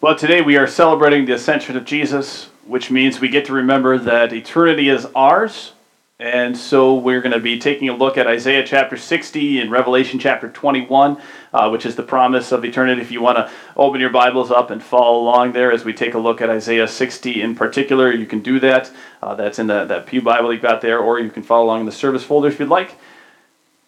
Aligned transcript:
Well, 0.00 0.14
today 0.14 0.42
we 0.42 0.56
are 0.56 0.68
celebrating 0.68 1.24
the 1.24 1.32
ascension 1.32 1.76
of 1.76 1.84
Jesus, 1.84 2.50
which 2.64 2.88
means 2.88 3.18
we 3.18 3.28
get 3.28 3.46
to 3.46 3.52
remember 3.52 3.98
that 3.98 4.32
eternity 4.32 4.88
is 4.88 5.08
ours. 5.12 5.72
And 6.20 6.56
so 6.56 6.94
we're 6.94 7.20
going 7.20 7.32
to 7.32 7.40
be 7.40 7.58
taking 7.58 7.88
a 7.88 7.96
look 7.96 8.16
at 8.16 8.28
Isaiah 8.28 8.64
chapter 8.64 8.96
60 8.96 9.58
and 9.58 9.72
Revelation 9.72 10.20
chapter 10.20 10.48
21, 10.48 11.20
uh, 11.52 11.70
which 11.70 11.84
is 11.84 11.96
the 11.96 12.04
promise 12.04 12.52
of 12.52 12.64
eternity. 12.64 13.02
If 13.02 13.10
you 13.10 13.20
want 13.20 13.38
to 13.38 13.50
open 13.76 14.00
your 14.00 14.10
Bibles 14.10 14.52
up 14.52 14.70
and 14.70 14.80
follow 14.80 15.18
along 15.18 15.50
there 15.50 15.72
as 15.72 15.84
we 15.84 15.92
take 15.92 16.14
a 16.14 16.18
look 16.20 16.40
at 16.40 16.48
Isaiah 16.48 16.86
60 16.86 17.42
in 17.42 17.56
particular, 17.56 18.12
you 18.12 18.24
can 18.24 18.38
do 18.38 18.60
that. 18.60 18.92
Uh, 19.20 19.34
that's 19.34 19.58
in 19.58 19.66
the, 19.66 19.84
that 19.86 20.06
Pew 20.06 20.22
Bible 20.22 20.52
you've 20.52 20.62
got 20.62 20.80
there, 20.80 21.00
or 21.00 21.18
you 21.18 21.28
can 21.28 21.42
follow 21.42 21.64
along 21.64 21.80
in 21.80 21.86
the 21.86 21.92
service 21.92 22.22
folder 22.22 22.46
if 22.46 22.60
you'd 22.60 22.68
like. 22.68 22.94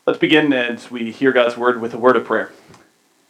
Let's 0.09 0.19
begin 0.19 0.53
as 0.53 0.91
we 0.91 1.13
hear 1.13 1.31
God's 1.31 1.57
word 1.57 1.81
with 1.81 1.95
a 1.95 1.99
word 1.99 2.17
of 2.17 2.25
prayer. 2.25 2.51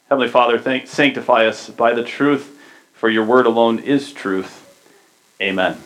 Heavenly 0.09 0.29
Father, 0.29 0.59
thank, 0.59 0.87
sanctify 0.87 1.45
us 1.45 1.69
by 1.69 1.93
the 1.93 2.03
truth, 2.03 2.57
for 3.01 3.09
your 3.09 3.25
word 3.25 3.47
alone 3.47 3.79
is 3.79 4.13
truth. 4.13 4.59
Amen. 5.41 5.79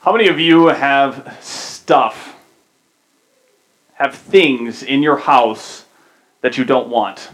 How 0.00 0.12
many 0.12 0.28
of 0.28 0.40
you 0.40 0.68
have 0.68 1.36
stuff, 1.42 2.34
have 3.96 4.14
things 4.14 4.82
in 4.82 5.02
your 5.02 5.18
house 5.18 5.84
that 6.40 6.56
you 6.56 6.64
don't 6.64 6.88
want? 6.88 7.28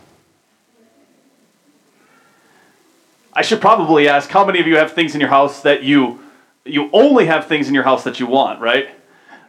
I 3.33 3.43
should 3.43 3.61
probably 3.61 4.09
ask 4.09 4.29
how 4.29 4.45
many 4.45 4.59
of 4.59 4.66
you 4.66 4.77
have 4.77 4.93
things 4.93 5.15
in 5.15 5.21
your 5.21 5.30
house 5.30 5.63
that 5.63 5.85
you 5.85 6.19
you 6.65 6.91
only 6.93 7.27
have 7.27 7.47
things 7.47 7.69
in 7.69 7.75
your 7.75 7.85
house 7.85 8.02
that 8.02 8.19
you 8.19 8.27
want, 8.27 8.61
right? 8.61 8.88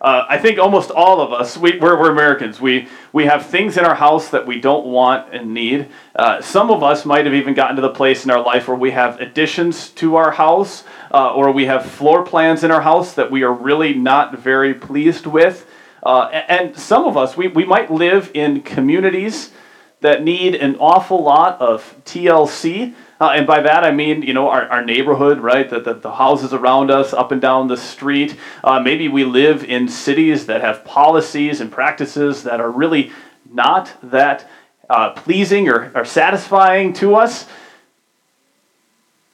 Uh, 0.02 0.26
I 0.28 0.40
think 0.40 0.58
almost 0.58 0.90
all 0.90 1.22
of 1.22 1.32
us, 1.32 1.56
we, 1.56 1.78
we're, 1.78 1.98
we're, 1.98 2.10
Americans. 2.10 2.60
We, 2.60 2.88
we 3.14 3.26
have 3.26 3.46
things 3.46 3.78
in 3.78 3.86
our 3.86 3.94
house 3.94 4.30
that 4.30 4.48
we 4.48 4.60
don't 4.60 4.88
want 4.88 5.32
and 5.32 5.54
need. 5.54 5.90
Uh, 6.16 6.42
some 6.42 6.72
of 6.72 6.82
us 6.82 7.06
might 7.06 7.26
have 7.26 7.36
even 7.36 7.54
gotten 7.54 7.76
to 7.76 7.84
the 7.84 7.92
place 7.92 8.26
in 8.26 8.32
our 8.32 8.44
life 8.44 8.68
where 8.68 8.76
we 8.76 8.90
have 8.92 9.22
additions 9.22 9.90
to 9.92 10.16
our 10.16 10.32
house 10.32 10.86
uh, 11.14 11.32
or 11.36 11.52
we 11.52 11.66
have 11.66 11.86
floor 11.86 12.26
plans 12.26 12.64
in 12.64 12.72
our 12.72 12.82
house 12.82 13.14
that 13.14 13.30
we 13.30 13.44
are 13.44 13.54
really 13.54 13.94
not 13.94 14.40
very 14.40 14.74
pleased 14.74 15.28
with. 15.28 15.68
Uh, 16.02 16.24
and 16.48 16.76
some 16.76 17.06
of 17.06 17.16
us, 17.16 17.38
we, 17.38 17.48
we 17.50 17.64
might 17.64 17.92
live 17.92 18.32
in 18.34 18.64
communities 18.64 19.52
that 20.00 20.24
need 20.24 20.56
an 20.56 20.76
awful 20.78 21.22
lot 21.22 21.62
of 21.62 21.96
TLC. 22.06 22.96
Uh, 23.22 23.34
and 23.36 23.46
by 23.46 23.62
that 23.62 23.84
I 23.84 23.92
mean, 23.92 24.24
you 24.24 24.34
know, 24.34 24.50
our, 24.50 24.68
our 24.70 24.84
neighborhood, 24.84 25.42
right? 25.42 25.70
The, 25.70 25.80
the, 25.80 25.94
the 25.94 26.12
houses 26.12 26.54
around 26.54 26.90
us, 26.90 27.14
up 27.14 27.32
and 27.32 27.40
down 27.40 27.68
the 27.68 27.78
street. 27.78 28.36
Uh, 28.64 28.80
maybe 28.80 29.08
we 29.08 29.24
live 29.26 29.64
in 29.64 29.88
cities 29.88 30.48
that 30.48 30.62
have 30.62 30.84
policies 30.84 31.62
and 31.62 31.72
practices 31.72 32.42
that 32.42 32.60
are 32.60 32.72
really 32.72 33.12
not 33.48 33.94
that 34.02 34.50
uh, 34.90 35.12
pleasing 35.12 35.70
or, 35.70 35.92
or 35.94 36.04
satisfying 36.04 36.94
to 36.94 37.14
us. 37.14 37.46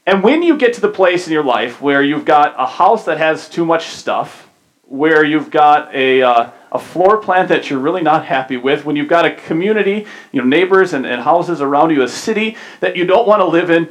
And 0.06 0.22
when 0.22 0.44
you 0.44 0.58
get 0.58 0.74
to 0.74 0.82
the 0.82 0.90
place 0.90 1.26
in 1.26 1.32
your 1.32 1.46
life 1.46 1.82
where 1.82 2.04
you've 2.04 2.26
got 2.26 2.56
a 2.58 2.66
house 2.66 3.06
that 3.06 3.18
has 3.20 3.48
too 3.48 3.64
much 3.64 3.86
stuff, 3.86 4.47
where 4.88 5.24
you've 5.24 5.52
got 5.52 5.94
a, 5.94 6.22
uh, 6.22 6.50
a 6.72 6.80
floor 6.80 7.18
plan 7.18 7.48
that 7.48 7.70
you're 7.70 7.80
really 7.80 8.02
not 8.02 8.26
happy 8.26 8.58
with, 8.58 8.86
when 8.86 8.96
you've 8.96 9.08
got 9.08 9.26
a 9.26 9.36
community, 9.36 10.06
you 10.32 10.42
know, 10.42 10.48
neighbors 10.48 10.94
and, 10.94 11.06
and 11.06 11.22
houses 11.22 11.62
around 11.62 11.92
you, 11.92 12.02
a 12.02 12.08
city 12.08 12.56
that 12.80 12.96
you 12.96 13.06
don't 13.06 13.28
want 13.28 13.42
to 13.42 13.46
live 13.46 13.70
in, 13.70 13.90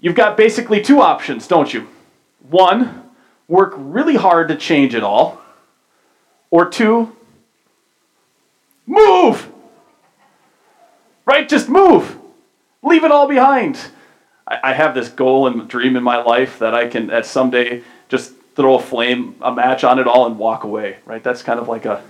you've 0.00 0.14
got 0.14 0.36
basically 0.36 0.80
two 0.80 1.00
options, 1.00 1.46
don't 1.46 1.72
you? 1.72 1.86
One, 2.48 3.10
work 3.48 3.74
really 3.76 4.16
hard 4.16 4.48
to 4.48 4.56
change 4.56 4.94
it 4.94 5.02
all, 5.02 5.40
or 6.50 6.68
two, 6.68 7.14
move! 8.86 9.50
Right? 11.26 11.48
Just 11.48 11.68
move! 11.68 12.18
Leave 12.82 13.04
it 13.04 13.10
all 13.10 13.28
behind. 13.28 13.78
I, 14.46 14.74
have 14.74 14.94
this 14.94 15.08
goal 15.08 15.46
and 15.46 15.66
dream 15.68 15.96
in 15.96 16.02
my 16.02 16.22
life 16.22 16.58
that 16.58 16.74
I 16.74 16.86
can, 16.86 17.10
at 17.10 17.24
someday, 17.24 17.82
just 18.10 18.34
throw 18.54 18.76
a 18.76 18.80
flame, 18.80 19.36
a 19.40 19.52
match 19.52 19.84
on 19.84 19.98
it 19.98 20.06
all, 20.06 20.26
and 20.26 20.38
walk 20.38 20.64
away. 20.64 20.98
Right? 21.04 21.22
That's 21.22 21.42
kind 21.42 21.60
of 21.60 21.68
like 21.68 21.84
a, 21.84 22.02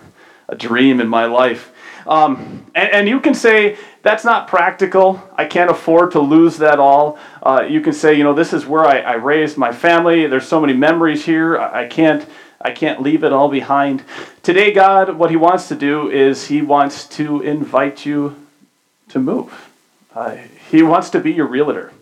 a 0.49 0.57
dream 0.57 1.01
in 1.01 1.09
my 1.09 1.27
life. 1.27 1.73
Um, 2.07 2.67
and, 2.75 2.91
and, 2.93 3.09
you 3.09 3.19
can 3.19 3.33
say 3.33 3.79
that's 4.03 4.27
not 4.27 4.47
practical. 4.47 5.23
I 5.39 5.47
can't 5.47 5.71
afford 5.71 6.11
to 6.11 6.21
lose 6.21 6.59
that 6.59 6.79
all. 6.79 7.19
Uh, 7.43 7.65
you 7.67 7.81
can 7.81 7.95
say, 7.95 8.13
you 8.13 8.25
know, 8.25 8.35
this 8.35 8.53
is 8.53 8.67
where 8.67 8.85
I, 8.85 8.99
I, 8.99 9.15
raised 9.15 9.57
my 9.57 9.73
family. 9.73 10.27
There's 10.27 10.47
so 10.47 10.61
many 10.61 10.75
memories 10.75 11.25
here. 11.25 11.57
I, 11.59 11.85
I 11.85 11.87
can't. 11.87 12.29
I 12.61 12.73
can't 12.73 13.03
leave 13.03 13.25
it 13.25 13.33
all 13.33 13.51
behind. 13.51 14.05
Today, 14.43 14.73
God, 14.73 15.17
what 15.17 15.31
He 15.31 15.37
wants 15.37 15.69
to 15.69 15.75
do 15.75 16.11
is 16.11 16.47
He 16.47 16.61
wants 16.63 17.07
to 17.09 17.41
invite 17.43 18.05
you 18.07 18.37
to 19.09 19.19
move. 19.19 19.71
Uh, 20.15 20.37
he 20.71 20.83
wants 20.83 21.11
to 21.11 21.21
be 21.21 21.33
your 21.33 21.47
realtor. 21.47 21.93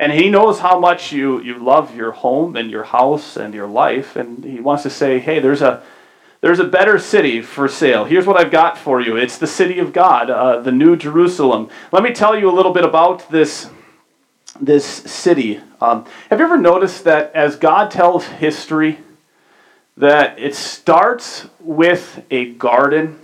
And 0.00 0.12
he 0.12 0.30
knows 0.30 0.60
how 0.60 0.80
much 0.80 1.12
you, 1.12 1.42
you 1.42 1.58
love 1.58 1.94
your 1.94 2.12
home 2.12 2.56
and 2.56 2.70
your 2.70 2.84
house 2.84 3.36
and 3.36 3.52
your 3.52 3.66
life. 3.66 4.16
And 4.16 4.42
he 4.42 4.58
wants 4.58 4.82
to 4.84 4.90
say, 4.90 5.18
hey, 5.18 5.40
there's 5.40 5.60
a, 5.60 5.82
there's 6.40 6.58
a 6.58 6.64
better 6.64 6.98
city 6.98 7.42
for 7.42 7.68
sale. 7.68 8.06
Here's 8.06 8.26
what 8.26 8.38
I've 8.38 8.50
got 8.50 8.78
for 8.78 9.02
you 9.02 9.16
it's 9.16 9.36
the 9.36 9.46
city 9.46 9.78
of 9.78 9.92
God, 9.92 10.30
uh, 10.30 10.58
the 10.60 10.72
New 10.72 10.96
Jerusalem. 10.96 11.68
Let 11.92 12.02
me 12.02 12.14
tell 12.14 12.34
you 12.34 12.48
a 12.48 12.50
little 12.50 12.72
bit 12.72 12.82
about 12.82 13.30
this, 13.30 13.68
this 14.58 14.86
city. 14.86 15.60
Um, 15.82 16.06
have 16.30 16.38
you 16.38 16.46
ever 16.46 16.56
noticed 16.56 17.04
that 17.04 17.30
as 17.34 17.56
God 17.56 17.90
tells 17.90 18.24
history, 18.24 19.00
that 19.98 20.38
it 20.38 20.54
starts 20.54 21.46
with 21.60 22.24
a 22.30 22.52
garden 22.54 23.20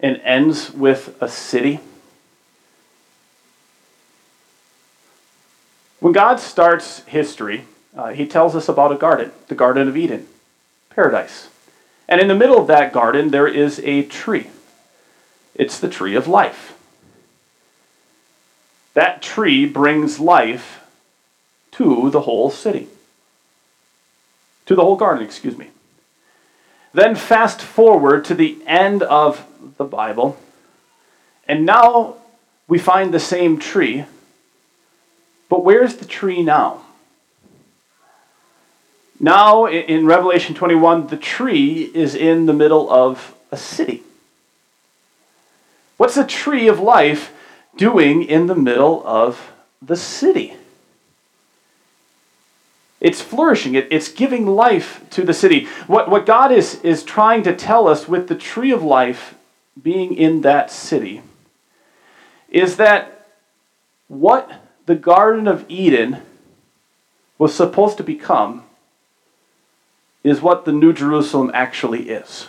and 0.00 0.22
ends 0.24 0.72
with 0.72 1.20
a 1.20 1.28
city? 1.28 1.80
When 6.00 6.12
God 6.12 6.38
starts 6.38 7.00
history, 7.04 7.64
uh, 7.96 8.08
he 8.08 8.26
tells 8.26 8.54
us 8.54 8.68
about 8.68 8.92
a 8.92 8.96
garden, 8.96 9.32
the 9.48 9.54
Garden 9.54 9.88
of 9.88 9.96
Eden, 9.96 10.26
paradise. 10.90 11.48
And 12.08 12.20
in 12.20 12.28
the 12.28 12.34
middle 12.34 12.60
of 12.60 12.68
that 12.68 12.92
garden, 12.92 13.30
there 13.30 13.48
is 13.48 13.80
a 13.80 14.04
tree. 14.04 14.48
It's 15.54 15.78
the 15.80 15.88
tree 15.88 16.14
of 16.14 16.28
life. 16.28 16.74
That 18.94 19.22
tree 19.22 19.66
brings 19.66 20.18
life 20.18 20.80
to 21.72 22.10
the 22.10 22.22
whole 22.22 22.50
city, 22.50 22.88
to 24.66 24.74
the 24.74 24.82
whole 24.82 24.96
garden, 24.96 25.24
excuse 25.24 25.56
me. 25.56 25.70
Then 26.92 27.14
fast 27.14 27.60
forward 27.60 28.24
to 28.26 28.34
the 28.34 28.58
end 28.66 29.02
of 29.02 29.46
the 29.76 29.84
Bible, 29.84 30.38
and 31.46 31.66
now 31.66 32.16
we 32.66 32.78
find 32.78 33.12
the 33.12 33.20
same 33.20 33.58
tree 33.58 34.04
but 35.48 35.64
where's 35.64 35.96
the 35.96 36.04
tree 36.04 36.42
now? 36.42 36.82
Now, 39.20 39.66
in 39.66 40.06
Revelation 40.06 40.54
21, 40.54 41.08
the 41.08 41.16
tree 41.16 41.90
is 41.92 42.14
in 42.14 42.46
the 42.46 42.52
middle 42.52 42.90
of 42.90 43.34
a 43.50 43.56
city. 43.56 44.02
What's 45.96 46.14
the 46.14 46.24
tree 46.24 46.68
of 46.68 46.78
life 46.78 47.32
doing 47.76 48.22
in 48.22 48.46
the 48.46 48.54
middle 48.54 49.04
of 49.04 49.52
the 49.82 49.96
city? 49.96 50.54
It's 53.00 53.20
flourishing, 53.20 53.74
it, 53.74 53.88
it's 53.90 54.08
giving 54.08 54.46
life 54.46 55.04
to 55.10 55.22
the 55.22 55.34
city. 55.34 55.66
What, 55.86 56.10
what 56.10 56.26
God 56.26 56.52
is, 56.52 56.80
is 56.82 57.02
trying 57.02 57.42
to 57.44 57.54
tell 57.54 57.86
us 57.88 58.08
with 58.08 58.28
the 58.28 58.34
tree 58.34 58.72
of 58.72 58.82
life 58.82 59.34
being 59.80 60.16
in 60.16 60.42
that 60.42 60.70
city 60.70 61.22
is 62.48 62.76
that 62.76 63.26
what 64.08 64.50
the 64.88 64.94
Garden 64.94 65.46
of 65.46 65.66
Eden 65.68 66.22
was 67.36 67.54
supposed 67.54 67.98
to 67.98 68.02
become 68.02 68.62
is 70.24 70.40
what 70.40 70.64
the 70.64 70.72
New 70.72 70.94
Jerusalem 70.94 71.50
actually 71.52 72.08
is. 72.08 72.48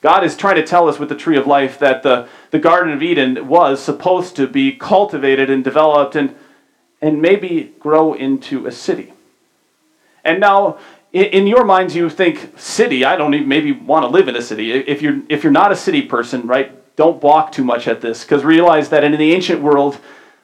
God 0.00 0.24
is 0.24 0.34
trying 0.34 0.56
to 0.56 0.66
tell 0.66 0.88
us 0.88 0.98
with 0.98 1.10
the 1.10 1.14
tree 1.14 1.36
of 1.36 1.46
life 1.46 1.78
that 1.78 2.02
the, 2.02 2.26
the 2.52 2.58
Garden 2.58 2.90
of 2.94 3.02
Eden 3.02 3.48
was 3.48 3.82
supposed 3.82 4.34
to 4.36 4.46
be 4.46 4.72
cultivated 4.72 5.50
and 5.50 5.62
developed 5.62 6.16
and, 6.16 6.34
and 7.02 7.20
maybe 7.20 7.74
grow 7.78 8.14
into 8.14 8.66
a 8.66 8.72
city. 8.72 9.12
And 10.24 10.40
now, 10.40 10.78
in, 11.12 11.46
your 11.46 11.66
minds, 11.66 11.94
you 11.94 12.08
think, 12.08 12.58
city, 12.58 13.04
I 13.04 13.16
don't 13.16 13.34
even 13.34 13.46
maybe 13.46 13.72
want 13.72 14.04
to 14.04 14.08
live 14.08 14.28
in 14.28 14.36
a 14.36 14.42
city. 14.42 14.72
If 14.72 15.02
you're, 15.02 15.20
if 15.28 15.42
you're 15.42 15.52
not 15.52 15.70
a 15.70 15.76
city 15.76 16.00
person, 16.00 16.46
right, 16.46 16.77
don't 16.98 17.20
balk 17.20 17.52
too 17.52 17.62
much 17.62 17.86
at 17.86 18.00
this 18.00 18.24
because 18.24 18.44
realize 18.44 18.88
that 18.88 19.04
in 19.04 19.12
the 19.12 19.32
ancient 19.32 19.62
world, 19.62 19.98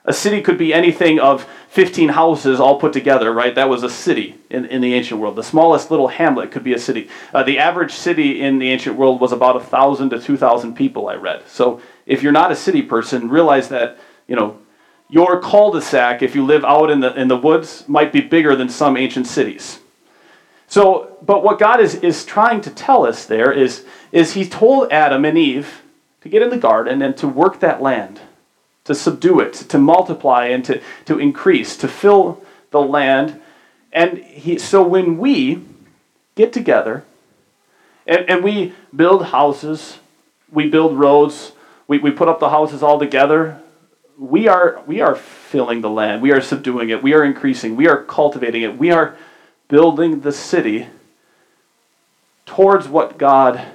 a 0.05 0.13
city 0.13 0.41
could 0.41 0.57
be 0.57 0.73
anything 0.73 1.19
of 1.19 1.49
15 1.71 2.11
houses 2.11 2.61
all 2.61 2.79
put 2.79 2.93
together, 2.93 3.33
right? 3.33 3.57
That 3.57 3.69
was 3.69 3.83
a 3.83 3.91
city 3.91 4.37
in, 4.51 4.65
in 4.67 4.81
the 4.81 4.95
ancient 4.95 5.21
world. 5.21 5.35
The 5.35 5.43
smallest 5.43 5.91
little 5.91 6.07
hamlet 6.07 6.53
could 6.53 6.63
be 6.63 6.73
a 6.73 6.79
city. 6.79 7.09
Uh, 7.35 7.43
the 7.43 7.59
average 7.59 7.93
city 7.93 8.41
in 8.41 8.61
the 8.61 8.71
ancient 8.71 8.95
world 8.95 9.21
was 9.21 9.33
about 9.33 9.57
1,000 9.57 10.11
to 10.11 10.21
2,000 10.21 10.77
people, 10.77 11.09
I 11.09 11.17
read. 11.17 11.43
So 11.49 11.81
if 12.07 12.23
you're 12.23 12.31
not 12.31 12.53
a 12.53 12.57
city 12.57 12.83
person, 12.83 13.29
realize 13.29 13.69
that, 13.71 13.99
you 14.29 14.37
know, 14.37 14.61
your 15.11 15.41
cul-de-sac, 15.41 16.23
if 16.23 16.37
you 16.37 16.45
live 16.45 16.65
out 16.65 16.89
in 16.89 17.01
the, 17.01 17.13
in 17.21 17.27
the 17.27 17.37
woods, 17.37 17.85
might 17.89 18.13
be 18.13 18.21
bigger 18.21 18.55
than 18.55 18.69
some 18.69 18.97
ancient 18.97 19.27
cities. 19.27 19.81
So, 20.69 21.19
but 21.21 21.43
what 21.43 21.59
God 21.59 21.81
is, 21.81 21.97
is 21.97 22.25
trying 22.25 22.61
to 22.61 22.71
tell 22.71 23.05
us 23.05 23.27
there 23.27 23.51
is, 23.51 23.85
is 24.13 24.35
he 24.35 24.49
told 24.49 24.93
Adam 24.93 25.25
and 25.25 25.37
Eve, 25.37 25.81
to 26.25 26.31
get 26.31 26.43
in 26.43 26.49
the 26.49 26.57
garden 26.57 27.03
and 27.03 27.17
to 27.19 27.29
work 27.29 27.61
that 27.61 27.83
land, 27.83 28.19
to 28.85 28.95
subdue 28.95 29.41
it, 29.41 29.53
to 29.53 29.79
multiply, 29.79 30.47
and 30.47 30.65
to, 30.65 30.81
to 31.05 31.19
increase, 31.19 31.77
to 31.77 31.87
fill 31.87 32.43
the 32.71 32.81
land. 32.81 33.41
And 33.93 34.19
he, 34.19 34.59
so 34.59 34.83
when 34.83 35.19
we 35.19 35.63
get 36.35 36.51
together 36.51 37.05
and, 38.07 38.29
and 38.29 38.43
we 38.43 38.73
build 38.97 39.27
houses, 39.27 39.99
we 40.51 40.67
build 40.67 40.99
roads, 40.99 41.53
we, 41.87 41.99
we 41.99 42.11
put 42.11 42.27
up 42.27 42.41
the 42.41 42.49
houses 42.49 42.83
all 42.83 42.99
together, 42.99 43.61
we 44.17 44.49
are, 44.49 44.83
we 44.87 45.03
are 45.03 45.15
filling 45.15 45.83
the 45.83 45.91
land. 45.91 46.23
We 46.23 46.33
are 46.33 46.41
subduing 46.41 46.89
it. 46.89 47.03
We 47.03 47.13
are 47.13 47.23
increasing. 47.23 47.77
We 47.77 47.87
are 47.87 48.03
cultivating 48.03 48.63
it. 48.63 48.79
We 48.79 48.93
are 48.93 49.15
building 49.69 50.21
the 50.21 50.33
city 50.33 50.87
towards 52.47 52.89
what 52.89 53.19
God 53.19 53.67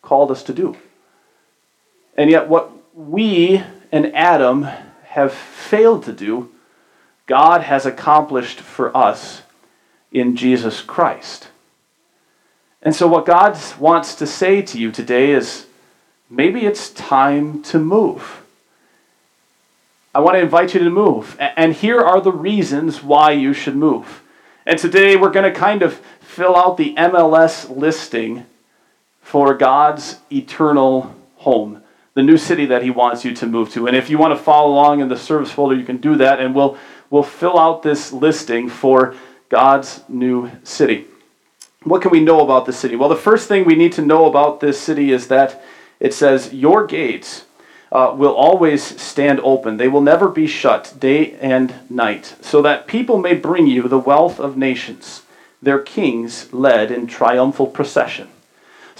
called 0.00 0.30
us 0.30 0.44
to 0.44 0.52
do. 0.52 0.76
And 2.20 2.30
yet, 2.30 2.48
what 2.48 2.70
we 2.94 3.64
and 3.90 4.14
Adam 4.14 4.64
have 5.04 5.32
failed 5.32 6.04
to 6.04 6.12
do, 6.12 6.50
God 7.24 7.62
has 7.62 7.86
accomplished 7.86 8.60
for 8.60 8.94
us 8.94 9.40
in 10.12 10.36
Jesus 10.36 10.82
Christ. 10.82 11.48
And 12.82 12.94
so, 12.94 13.08
what 13.08 13.24
God 13.24 13.58
wants 13.78 14.14
to 14.16 14.26
say 14.26 14.60
to 14.60 14.78
you 14.78 14.92
today 14.92 15.30
is 15.30 15.64
maybe 16.28 16.66
it's 16.66 16.90
time 16.90 17.62
to 17.62 17.78
move. 17.78 18.42
I 20.14 20.20
want 20.20 20.34
to 20.34 20.42
invite 20.42 20.74
you 20.74 20.80
to 20.80 20.90
move. 20.90 21.38
And 21.40 21.72
here 21.72 22.02
are 22.02 22.20
the 22.20 22.32
reasons 22.32 23.02
why 23.02 23.30
you 23.30 23.54
should 23.54 23.76
move. 23.76 24.22
And 24.66 24.78
today 24.78 25.16
we're 25.16 25.30
going 25.30 25.50
to 25.50 25.58
kind 25.58 25.80
of 25.80 25.94
fill 26.20 26.54
out 26.54 26.76
the 26.76 26.94
MLS 26.96 27.74
listing 27.74 28.44
for 29.22 29.54
God's 29.54 30.18
eternal 30.30 31.14
home, 31.36 31.79
the 32.14 32.22
new 32.22 32.36
city 32.36 32.66
that 32.66 32.82
He 32.82 32.90
wants 32.90 33.24
you 33.24 33.34
to 33.34 33.46
move 33.46 33.70
to. 33.72 33.86
And 33.86 33.96
if 33.96 34.10
you 34.10 34.18
want 34.18 34.36
to 34.36 34.42
follow 34.42 34.72
along 34.72 35.00
in 35.00 35.08
the 35.08 35.16
service 35.16 35.50
folder, 35.50 35.76
you 35.76 35.84
can 35.84 35.98
do 35.98 36.16
that, 36.16 36.40
and 36.40 36.54
we'll, 36.54 36.76
we'll 37.08 37.22
fill 37.22 37.58
out 37.58 37.82
this 37.82 38.12
listing 38.12 38.68
for 38.68 39.14
God's 39.48 40.02
new 40.08 40.50
city. 40.64 41.06
What 41.82 42.02
can 42.02 42.10
we 42.10 42.20
know 42.20 42.40
about 42.40 42.66
the 42.66 42.72
city? 42.72 42.96
Well, 42.96 43.08
the 43.08 43.16
first 43.16 43.48
thing 43.48 43.64
we 43.64 43.74
need 43.74 43.92
to 43.92 44.02
know 44.02 44.26
about 44.26 44.60
this 44.60 44.80
city 44.80 45.12
is 45.12 45.28
that 45.28 45.62
it 45.98 46.12
says, 46.12 46.52
Your 46.52 46.86
gates 46.86 47.44
uh, 47.92 48.14
will 48.16 48.34
always 48.34 49.00
stand 49.00 49.40
open. 49.42 49.76
They 49.76 49.88
will 49.88 50.00
never 50.00 50.28
be 50.28 50.46
shut 50.46 50.94
day 50.98 51.32
and 51.34 51.74
night, 51.88 52.36
so 52.40 52.62
that 52.62 52.86
people 52.86 53.18
may 53.18 53.34
bring 53.34 53.66
you 53.66 53.88
the 53.88 53.98
wealth 53.98 54.38
of 54.38 54.56
nations, 54.56 55.22
their 55.62 55.78
kings 55.78 56.52
led 56.52 56.90
in 56.90 57.06
triumphal 57.06 57.66
procession. 57.66 58.28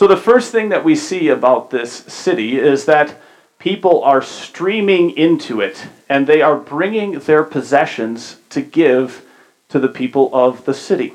So, 0.00 0.06
the 0.06 0.17
first 0.17 0.50
thing 0.50 0.70
that 0.70 0.82
we 0.82 0.97
see 0.97 1.29
about 1.29 1.69
this 1.69 1.93
city 1.93 2.58
is 2.58 2.87
that 2.87 3.20
people 3.58 4.02
are 4.02 4.23
streaming 4.23 5.11
into 5.11 5.61
it, 5.61 5.88
and 6.08 6.26
they 6.26 6.41
are 6.41 6.56
bringing 6.56 7.19
their 7.19 7.44
possessions 7.44 8.38
to 8.49 8.62
give 8.62 9.26
to 9.69 9.79
the 9.79 9.88
people 9.88 10.31
of 10.32 10.64
the 10.64 10.73
city, 10.73 11.12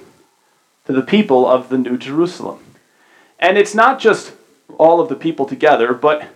to 0.86 0.94
the 0.94 1.02
people 1.02 1.48
of 1.48 1.70
the 1.70 1.80
New 1.80 1.98
Jerusalem. 1.98 2.60
And 3.40 3.58
it's 3.58 3.74
not 3.74 4.00
just 4.00 4.34
all 4.78 5.02
of 5.02 5.10
the 5.10 5.16
people 5.16 5.48
together, 5.48 5.92
but 5.92 6.28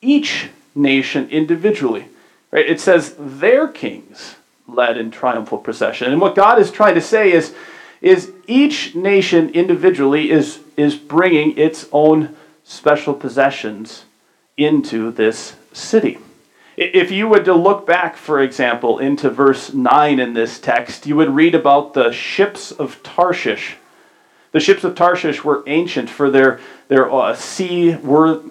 each 0.00 0.48
nation 0.74 1.30
individually. 1.30 2.08
Right? 2.50 2.68
It 2.68 2.80
says 2.80 3.14
their 3.16 3.68
kings 3.68 4.34
led 4.66 4.98
in 4.98 5.12
triumphal 5.12 5.58
procession. 5.58 6.10
And 6.10 6.20
what 6.20 6.34
God 6.34 6.58
is 6.58 6.72
trying 6.72 6.96
to 6.96 7.00
say 7.00 7.30
is, 7.30 7.54
is 8.02 8.32
each 8.46 8.94
nation 8.94 9.50
individually 9.50 10.30
is, 10.30 10.60
is 10.76 10.96
bringing 10.96 11.56
its 11.56 11.86
own 11.92 12.36
special 12.64 13.14
possessions 13.14 14.04
into 14.56 15.10
this 15.10 15.56
city. 15.72 16.18
If 16.76 17.10
you 17.10 17.28
were 17.28 17.42
to 17.42 17.54
look 17.54 17.86
back, 17.86 18.16
for 18.16 18.40
example, 18.40 18.98
into 18.98 19.30
verse 19.30 19.72
9 19.72 20.20
in 20.20 20.34
this 20.34 20.58
text, 20.58 21.06
you 21.06 21.16
would 21.16 21.30
read 21.30 21.54
about 21.54 21.94
the 21.94 22.12
ships 22.12 22.70
of 22.70 23.02
Tarshish. 23.02 23.76
The 24.52 24.60
ships 24.60 24.84
of 24.84 24.94
Tarshish 24.94 25.42
were 25.42 25.62
ancient 25.66 26.10
for 26.10 26.30
their, 26.30 26.60
their 26.88 27.10
uh, 27.10 27.34
sea 27.34 27.96
were 27.96 28.42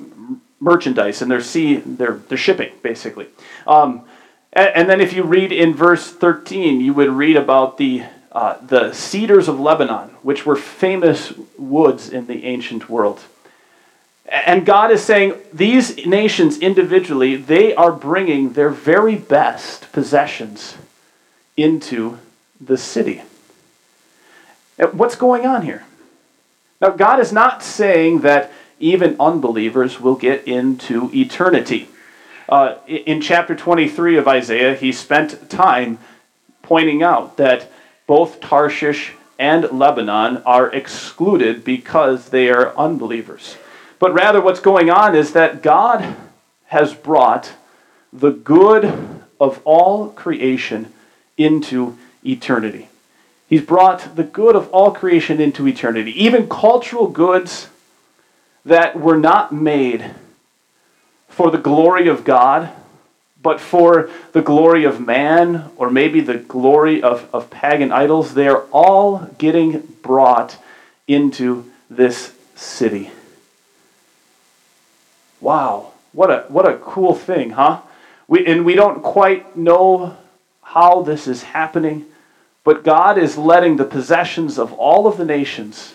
merchandise 0.59 1.21
and 1.21 1.30
their 1.30 1.41
sea, 1.41 1.75
their, 1.75 2.13
their 2.13 2.38
shipping, 2.38 2.71
basically. 2.81 3.27
Um, 3.68 4.03
and, 4.53 4.69
and, 4.69 4.89
then 4.89 5.01
if 5.01 5.13
you 5.13 5.24
read 5.24 5.51
in 5.51 5.75
verse 5.75 6.12
13, 6.12 6.81
you 6.81 6.94
would 6.94 7.09
read 7.09 7.36
about 7.36 7.77
the, 7.77 8.03
uh, 8.36 8.58
the 8.62 8.92
cedars 8.92 9.48
of 9.48 9.62
Lebanon, 9.62 10.10
which 10.22 10.46
were 10.46 10.58
famous 10.58 11.34
woods 11.58 12.10
in 12.10 12.28
the 12.28 12.44
ancient 12.44 12.90
world. 12.90 13.22
And 14.28 14.66
God 14.66 14.92
is 14.92 15.02
saying 15.02 15.36
these 15.54 16.06
nations 16.06 16.58
individually, 16.60 17.38
they 17.38 17.74
are 17.74 17.94
bringing 17.94 18.52
their 18.52 18.72
very 18.72 19.16
best 19.16 19.90
possessions 19.94 20.76
into 21.56 22.20
the 22.60 22.78
city. 22.78 23.22
What's 24.92 25.16
going 25.16 25.46
on 25.46 25.62
here? 25.62 25.86
Now, 26.82 26.90
God 26.90 27.22
is 27.22 27.32
not 27.32 27.64
saying 27.64 28.20
that 28.20 28.52
even 28.82 29.16
unbelievers 29.18 30.02
will 30.02 30.16
get 30.16 30.46
into 30.46 31.10
eternity. 31.14 31.88
Uh, 32.50 32.76
in 32.86 33.22
chapter 33.22 33.56
23 33.56 34.18
of 34.18 34.28
Isaiah, 34.28 34.76
he 34.76 34.92
spent 34.92 35.50
time 35.50 36.00
pointing 36.62 37.02
out 37.02 37.38
that 37.38 37.72
both 38.07 38.40
Tarshish 38.40 39.13
and 39.38 39.69
Lebanon 39.72 40.42
are 40.46 40.69
excluded 40.74 41.63
because 41.63 42.30
they 42.30 42.50
are 42.50 42.75
unbelievers. 42.78 43.57
But 44.00 44.13
rather, 44.13 44.42
what's 44.42 44.60
going 44.60 44.90
on 44.90 45.16
is 45.16 45.34
that 45.34 45.62
God 45.62 46.16
has 46.68 46.94
brought 46.94 47.54
the 48.12 48.31
good 48.31 48.86
of 49.40 49.62
all 49.66 50.10
creation 50.10 50.94
into 51.38 51.98
eternity. 52.25 52.90
He's 53.48 53.62
brought 53.62 54.16
the 54.16 54.24
good 54.24 54.56
of 54.56 54.69
all 54.69 54.92
creation 54.92 55.40
into 55.40 55.68
eternity. 55.68 56.12
Even 56.24 56.50
cultural 56.50 57.08
goods 57.08 57.69
that 58.63 59.00
were 59.00 59.18
not 59.18 59.54
made 59.54 60.12
for 61.28 61.51
the 61.51 61.58
glory 61.58 62.08
of 62.08 62.24
God, 62.24 62.72
but 63.45 63.62
for 63.62 64.09
the 64.31 64.42
glory 64.42 64.86
of 64.86 65.00
man, 65.00 65.69
or 65.75 65.92
maybe 65.92 66.19
the 66.19 66.39
glory 66.39 67.03
of, 67.03 67.30
of 67.31 67.51
pagan 67.51 67.92
idols, 67.92 68.33
they 68.33 68.47
are 68.47 68.63
all 68.71 69.30
getting 69.38 69.81
brought 70.01 70.57
into 71.07 71.71
this 71.88 72.33
city. 72.56 73.12
Wow, 75.39 75.92
what 76.12 76.31
a, 76.31 76.46
what 76.48 76.67
a 76.67 76.79
cool 76.79 77.13
thing, 77.13 77.51
huh? 77.51 77.81
We, 78.27 78.48
and 78.48 78.65
we 78.65 78.74
don't 78.74 79.03
quite 79.03 79.55
know 79.55 80.17
how 80.63 81.03
this 81.03 81.27
is 81.27 81.43
happening, 81.43 82.05
but 82.63 82.84
God 82.84 83.20
is 83.20 83.38
letting 83.38 83.77
the 83.77 83.86
possessions 83.86 84.58
of 84.58 84.74
all 84.74 85.05
of 85.05 85.17
the 85.17 85.25
nations 85.25 85.93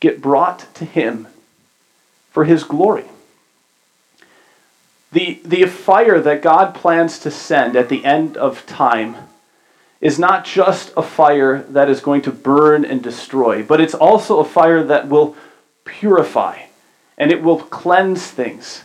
get 0.00 0.22
brought 0.22 0.74
to 0.76 0.86
Him 0.86 1.26
for 2.30 2.44
his 2.44 2.64
glory. 2.64 3.04
The, 5.12 5.40
the 5.44 5.64
fire 5.66 6.20
that 6.20 6.42
God 6.42 6.74
plans 6.74 7.18
to 7.20 7.30
send 7.30 7.76
at 7.76 7.88
the 7.88 8.04
end 8.04 8.36
of 8.36 8.66
time 8.66 9.16
is 10.00 10.18
not 10.18 10.44
just 10.44 10.92
a 10.96 11.02
fire 11.02 11.62
that 11.70 11.88
is 11.88 12.00
going 12.00 12.22
to 12.22 12.30
burn 12.30 12.84
and 12.84 13.02
destroy, 13.02 13.62
but 13.62 13.80
it's 13.80 13.94
also 13.94 14.38
a 14.38 14.44
fire 14.44 14.82
that 14.84 15.08
will 15.08 15.36
purify 15.84 16.62
and 17.16 17.32
it 17.32 17.42
will 17.42 17.58
cleanse 17.58 18.26
things. 18.26 18.84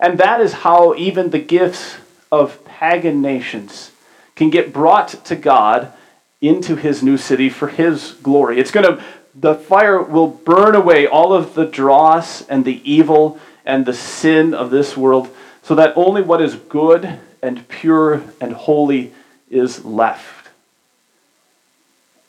And 0.00 0.18
that 0.18 0.40
is 0.40 0.52
how 0.52 0.94
even 0.96 1.30
the 1.30 1.38
gifts 1.38 1.96
of 2.32 2.64
pagan 2.64 3.22
nations 3.22 3.92
can 4.34 4.50
get 4.50 4.72
brought 4.72 5.08
to 5.26 5.36
God 5.36 5.92
into 6.40 6.74
his 6.74 7.02
new 7.02 7.16
city 7.16 7.48
for 7.48 7.68
his 7.68 8.12
glory. 8.22 8.58
It's 8.58 8.72
going 8.72 8.96
to 8.96 9.04
the 9.34 9.54
fire 9.54 10.02
will 10.02 10.28
burn 10.28 10.74
away 10.74 11.06
all 11.06 11.32
of 11.32 11.54
the 11.54 11.64
dross 11.64 12.42
and 12.48 12.64
the 12.64 12.82
evil 12.90 13.38
and 13.64 13.86
the 13.86 13.94
sin 13.94 14.52
of 14.52 14.70
this 14.70 14.96
world, 14.96 15.28
so 15.62 15.74
that 15.76 15.92
only 15.96 16.22
what 16.22 16.42
is 16.42 16.54
good 16.54 17.20
and 17.40 17.66
pure 17.68 18.22
and 18.40 18.52
holy 18.52 19.12
is 19.50 19.84
left. 19.84 20.48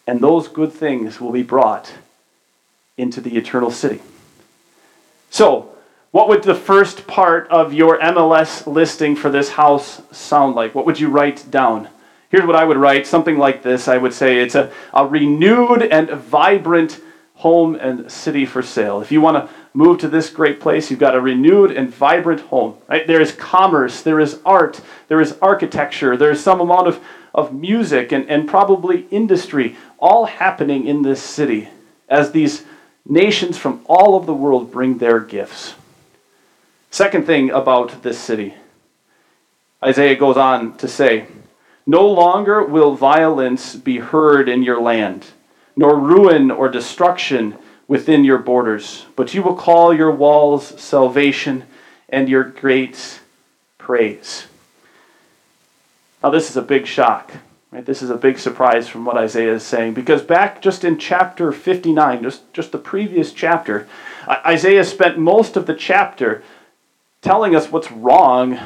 And 0.06 0.20
those 0.20 0.48
good 0.48 0.72
things 0.72 1.20
will 1.20 1.32
be 1.32 1.44
brought 1.44 1.94
into 2.98 3.22
the 3.22 3.38
eternal 3.38 3.72
city. 3.72 4.02
So, 5.30 5.70
what 6.12 6.28
would 6.28 6.44
the 6.44 6.54
first 6.54 7.08
part 7.08 7.48
of 7.50 7.74
your 7.74 7.98
MLS 8.00 8.68
listing 8.68 9.16
for 9.16 9.32
this 9.32 9.50
house 9.50 10.02
sound 10.12 10.54
like? 10.54 10.76
What 10.76 10.86
would 10.86 11.00
you 11.00 11.10
write 11.10 11.50
down? 11.50 11.88
Here's 12.30 12.46
what 12.46 12.56
I 12.56 12.66
would 12.66 12.78
write 12.78 13.08
something 13.08 13.38
like 13.38 13.64
this 13.64 13.88
I 13.88 13.98
would 13.98 14.14
say 14.14 14.40
it's 14.40 14.54
a, 14.54 14.72
a 14.94 15.08
renewed 15.08 15.82
and 15.82 16.10
vibrant 16.10 17.00
home 17.36 17.76
and 17.76 18.12
city 18.12 18.46
for 18.46 18.62
sale. 18.62 19.02
If 19.02 19.12
you 19.12 19.22
want 19.22 19.38
to 19.38 19.54
move 19.74 20.00
to 20.00 20.08
this 20.08 20.30
great 20.30 20.60
place, 20.60 20.92
you've 20.92 21.00
got 21.00 21.16
a 21.16 21.22
renewed 21.22 21.72
and 21.72 21.94
vibrant 21.94 22.42
home. 22.42 22.78
Right? 22.88 23.08
There 23.08 23.22
is 23.22 23.32
commerce, 23.32 24.02
there 24.02 24.20
is 24.20 24.40
art, 24.46 24.82
there 25.08 25.22
is 25.22 25.38
architecture, 25.42 26.16
there 26.16 26.32
is 26.32 26.44
some 26.44 26.62
amount 26.62 26.88
of, 26.88 27.04
of 27.34 27.54
music 27.54 28.12
and, 28.12 28.30
and 28.30 28.48
probably 28.48 29.08
industry 29.10 29.76
all 29.98 30.26
happening 30.26 30.86
in 30.86 31.02
this 31.02 31.22
city 31.22 31.70
as 32.08 32.32
these 32.32 32.64
nations 33.08 33.58
from 33.58 33.82
all 33.86 34.16
over 34.16 34.26
the 34.26 34.34
world 34.34 34.72
bring 34.72 34.98
their 34.98 35.20
gifts. 35.20 35.74
Second 36.92 37.26
thing 37.26 37.50
about 37.50 38.04
this 38.04 38.20
city 38.20 38.54
Isaiah 39.84 40.16
goes 40.16 40.38
on 40.38 40.78
to 40.78 40.88
say, 40.88 41.26
No 41.86 42.08
longer 42.08 42.64
will 42.64 42.96
violence 42.96 43.76
be 43.76 43.98
heard 43.98 44.48
in 44.48 44.64
your 44.64 44.80
land, 44.80 45.26
nor 45.76 46.00
ruin 46.00 46.52
or 46.52 46.70
destruction 46.70 47.58
within 47.88 48.24
your 48.24 48.38
borders, 48.38 49.06
but 49.16 49.34
you 49.34 49.42
will 49.42 49.56
call 49.56 49.94
your 49.94 50.12
walls 50.12 50.80
salvation 50.82 51.64
and 52.10 52.30
your 52.30 52.44
gates 52.44 53.20
praise. 53.78 54.48
Now, 56.22 56.30
this 56.30 56.50
is 56.50 56.58
a 56.58 56.62
big 56.62 56.88
shock. 56.88 57.32
Right? 57.74 57.86
This 57.86 58.04
is 58.04 58.12
a 58.12 58.18
big 58.18 58.38
surprise 58.38 58.88
from 58.88 59.04
what 59.04 59.18
Isaiah 59.18 59.56
is 59.56 59.64
saying 59.64 59.96
because 59.96 60.22
back 60.22 60.62
just 60.62 60.84
in 60.84 61.00
chapter 61.00 61.52
59, 61.52 62.22
just, 62.22 62.54
just 62.54 62.72
the 62.72 62.78
previous 62.78 63.34
chapter, 63.34 63.88
Isaiah 64.28 64.86
spent 64.86 65.18
most 65.18 65.58
of 65.58 65.66
the 65.66 65.74
chapter 65.74 66.44
telling 67.24 67.56
us 67.56 67.72
what's 67.72 67.92
wrong 67.92 68.60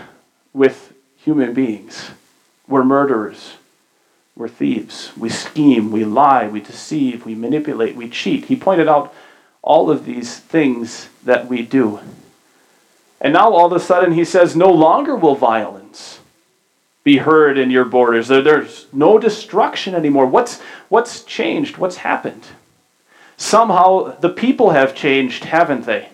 with 0.51 0.93
human 1.15 1.53
beings. 1.53 2.11
We're 2.67 2.83
murderers. 2.83 3.56
We're 4.37 4.47
thieves. 4.47 5.11
We 5.17 5.29
scheme. 5.29 5.91
We 5.91 6.05
lie. 6.05 6.47
We 6.47 6.61
deceive. 6.61 7.25
We 7.25 7.33
manipulate. 7.33 7.95
We 7.95 8.07
cheat. 8.07 8.45
He 8.45 8.55
pointed 8.55 8.87
out 8.87 9.13
all 9.63 9.89
of 9.89 10.05
these 10.05 10.37
things 10.37 11.09
that 11.23 11.47
we 11.47 11.63
do. 11.63 11.99
And 13.19 13.33
now 13.33 13.51
all 13.51 13.65
of 13.65 13.71
a 13.73 13.79
sudden 13.79 14.13
he 14.13 14.23
says, 14.23 14.55
no 14.55 14.71
longer 14.71 15.15
will 15.15 15.35
violence 15.35 16.19
be 17.03 17.17
heard 17.17 17.57
in 17.57 17.71
your 17.71 17.85
borders. 17.85 18.27
There's 18.27 18.85
no 18.93 19.17
destruction 19.17 19.95
anymore. 19.95 20.27
What's, 20.27 20.61
what's 20.89 21.23
changed? 21.23 21.77
What's 21.77 21.97
happened? 21.97 22.45
Somehow 23.37 24.19
the 24.19 24.29
people 24.29 24.71
have 24.71 24.93
changed, 24.93 25.45
haven't 25.45 25.85
they? 25.85 26.09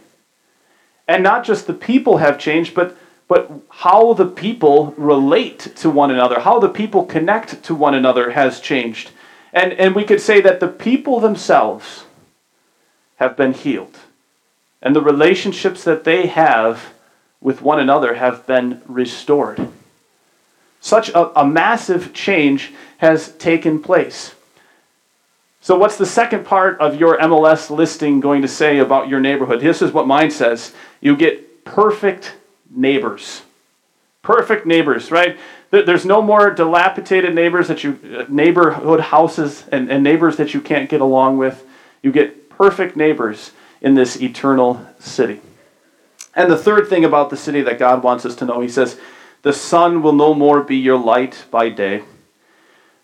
And 1.07 1.23
not 1.23 1.43
just 1.43 1.67
the 1.67 1.73
people 1.73 2.17
have 2.17 2.39
changed, 2.39 2.73
but, 2.73 2.95
but 3.27 3.51
how 3.69 4.13
the 4.13 4.25
people 4.25 4.93
relate 4.97 5.75
to 5.77 5.89
one 5.89 6.11
another, 6.11 6.41
how 6.41 6.59
the 6.59 6.69
people 6.69 7.05
connect 7.05 7.63
to 7.63 7.75
one 7.75 7.93
another 7.93 8.31
has 8.31 8.59
changed. 8.59 9.11
And, 9.51 9.73
and 9.73 9.95
we 9.95 10.03
could 10.03 10.21
say 10.21 10.41
that 10.41 10.59
the 10.59 10.67
people 10.67 11.19
themselves 11.19 12.05
have 13.17 13.37
been 13.37 13.53
healed. 13.53 13.97
And 14.81 14.95
the 14.95 15.01
relationships 15.01 15.83
that 15.83 16.03
they 16.03 16.27
have 16.27 16.93
with 17.39 17.61
one 17.61 17.79
another 17.79 18.15
have 18.15 18.45
been 18.45 18.81
restored. 18.87 19.69
Such 20.81 21.09
a, 21.09 21.39
a 21.39 21.45
massive 21.45 22.13
change 22.13 22.73
has 22.97 23.31
taken 23.33 23.81
place. 23.81 24.35
So, 25.61 25.77
what's 25.77 25.97
the 25.97 26.05
second 26.05 26.45
part 26.45 26.77
of 26.81 26.99
your 26.99 27.17
MLS 27.19 27.69
listing 27.69 28.19
going 28.19 28.41
to 28.41 28.49
say 28.49 28.79
about 28.79 29.07
your 29.07 29.21
neighborhood? 29.21 29.61
This 29.61 29.81
is 29.81 29.93
what 29.93 30.07
mine 30.07 30.29
says 30.29 30.73
you 30.99 31.15
get 31.15 31.63
perfect 31.63 32.35
neighbors. 32.75 33.43
Perfect 34.21 34.65
neighbors, 34.65 35.11
right? 35.11 35.37
There's 35.69 36.05
no 36.05 36.21
more 36.21 36.51
dilapidated 36.51 37.33
neighbors 37.33 37.67
that 37.67 37.83
you, 37.83 37.99
uh, 38.17 38.25
neighborhood 38.29 38.99
houses 38.99 39.65
and, 39.71 39.91
and 39.91 40.03
neighbors 40.03 40.37
that 40.37 40.53
you 40.53 40.61
can't 40.61 40.89
get 40.89 41.01
along 41.01 41.37
with. 41.37 41.65
You 42.01 42.11
get 42.11 42.49
perfect 42.49 42.95
neighbors 42.95 43.51
in 43.81 43.95
this 43.95 44.21
eternal 44.21 44.85
city. 44.99 45.41
And 46.35 46.49
the 46.49 46.57
third 46.57 46.87
thing 46.87 47.03
about 47.03 47.29
the 47.29 47.37
city 47.37 47.61
that 47.61 47.79
God 47.79 48.03
wants 48.03 48.25
us 48.25 48.35
to 48.37 48.45
know, 48.45 48.61
he 48.61 48.69
says, 48.69 48.99
the 49.41 49.53
sun 49.53 50.01
will 50.01 50.13
no 50.13 50.33
more 50.33 50.61
be 50.61 50.77
your 50.77 50.97
light 50.97 51.45
by 51.51 51.69
day 51.69 52.03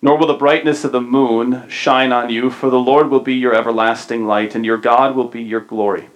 nor 0.02 0.18
will 0.18 0.28
the 0.28 0.34
brightness 0.34 0.84
of 0.84 0.92
the 0.92 1.02
moon 1.02 1.68
shine 1.68 2.12
on 2.12 2.30
you, 2.30 2.50
for 2.50 2.70
the 2.70 2.80
Lord 2.80 3.10
will 3.10 3.20
be 3.20 3.36
your 3.36 3.54
everlasting 3.54 4.26
light, 4.26 4.56
and 4.56 4.66
your 4.66 4.78
God 4.78 5.16
will 5.16 5.28
be 5.28 5.42
your 5.42 5.60
glory. 5.60 6.10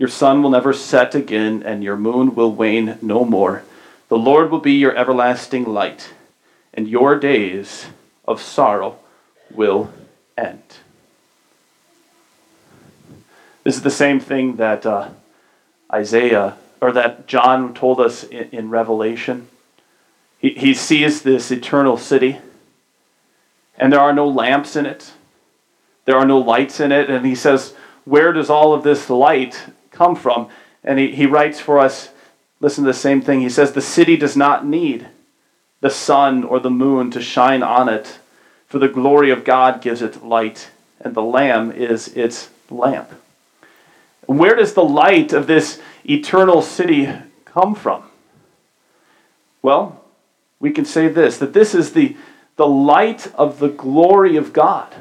Your 0.00 0.08
sun 0.08 0.42
will 0.42 0.48
never 0.48 0.72
set 0.72 1.14
again, 1.14 1.62
and 1.62 1.84
your 1.84 1.96
moon 1.96 2.34
will 2.34 2.52
wane 2.52 2.96
no 3.02 3.26
more. 3.26 3.64
The 4.08 4.16
Lord 4.16 4.50
will 4.50 4.58
be 4.58 4.72
your 4.72 4.96
everlasting 4.96 5.64
light, 5.64 6.14
and 6.72 6.88
your 6.88 7.18
days 7.18 7.84
of 8.26 8.40
sorrow 8.40 8.98
will 9.50 9.92
end. 10.38 10.62
This 13.62 13.76
is 13.76 13.82
the 13.82 13.90
same 13.90 14.20
thing 14.20 14.56
that 14.56 14.86
uh, 14.86 15.10
Isaiah, 15.92 16.56
or 16.80 16.92
that 16.92 17.26
John 17.26 17.74
told 17.74 18.00
us 18.00 18.24
in, 18.24 18.48
in 18.52 18.70
Revelation. 18.70 19.48
He, 20.38 20.54
he 20.54 20.72
sees 20.72 21.20
this 21.20 21.50
eternal 21.50 21.98
city 21.98 22.38
and 23.80 23.90
there 23.90 24.00
are 24.00 24.12
no 24.12 24.28
lamps 24.28 24.76
in 24.76 24.84
it. 24.84 25.12
There 26.04 26.16
are 26.16 26.26
no 26.26 26.38
lights 26.38 26.80
in 26.80 26.92
it. 26.92 27.08
And 27.08 27.24
he 27.24 27.34
says, 27.34 27.74
Where 28.04 28.32
does 28.32 28.50
all 28.50 28.74
of 28.74 28.84
this 28.84 29.08
light 29.08 29.58
come 30.00 30.16
from? 30.16 30.48
And 30.82 30.98
he, 30.98 31.14
he 31.14 31.26
writes 31.26 31.60
for 31.60 31.78
us, 31.78 32.08
listen 32.58 32.84
to 32.84 32.90
the 32.90 32.94
same 32.94 33.20
thing. 33.20 33.42
He 33.42 33.50
says, 33.50 33.72
The 33.72 33.82
city 33.82 34.16
does 34.16 34.34
not 34.34 34.64
need 34.64 35.06
the 35.82 35.90
sun 35.90 36.42
or 36.42 36.58
the 36.58 36.70
moon 36.70 37.10
to 37.10 37.20
shine 37.20 37.62
on 37.62 37.90
it, 37.90 38.18
for 38.66 38.78
the 38.78 38.88
glory 38.88 39.30
of 39.30 39.44
God 39.44 39.82
gives 39.82 40.00
it 40.00 40.24
light, 40.24 40.70
and 41.02 41.14
the 41.14 41.22
Lamb 41.22 41.70
is 41.70 42.08
its 42.16 42.48
lamp. 42.70 43.12
Where 44.24 44.56
does 44.56 44.72
the 44.72 44.84
light 44.84 45.34
of 45.34 45.46
this 45.46 45.82
eternal 46.08 46.62
city 46.62 47.12
come 47.44 47.74
from? 47.74 48.04
Well, 49.60 50.02
we 50.60 50.70
can 50.70 50.86
say 50.86 51.08
this 51.08 51.36
that 51.38 51.52
this 51.52 51.74
is 51.74 51.92
the 51.92 52.16
the 52.56 52.66
light 52.66 53.26
of 53.34 53.58
the 53.58 53.68
glory 53.68 54.36
of 54.36 54.54
God. 54.54 54.94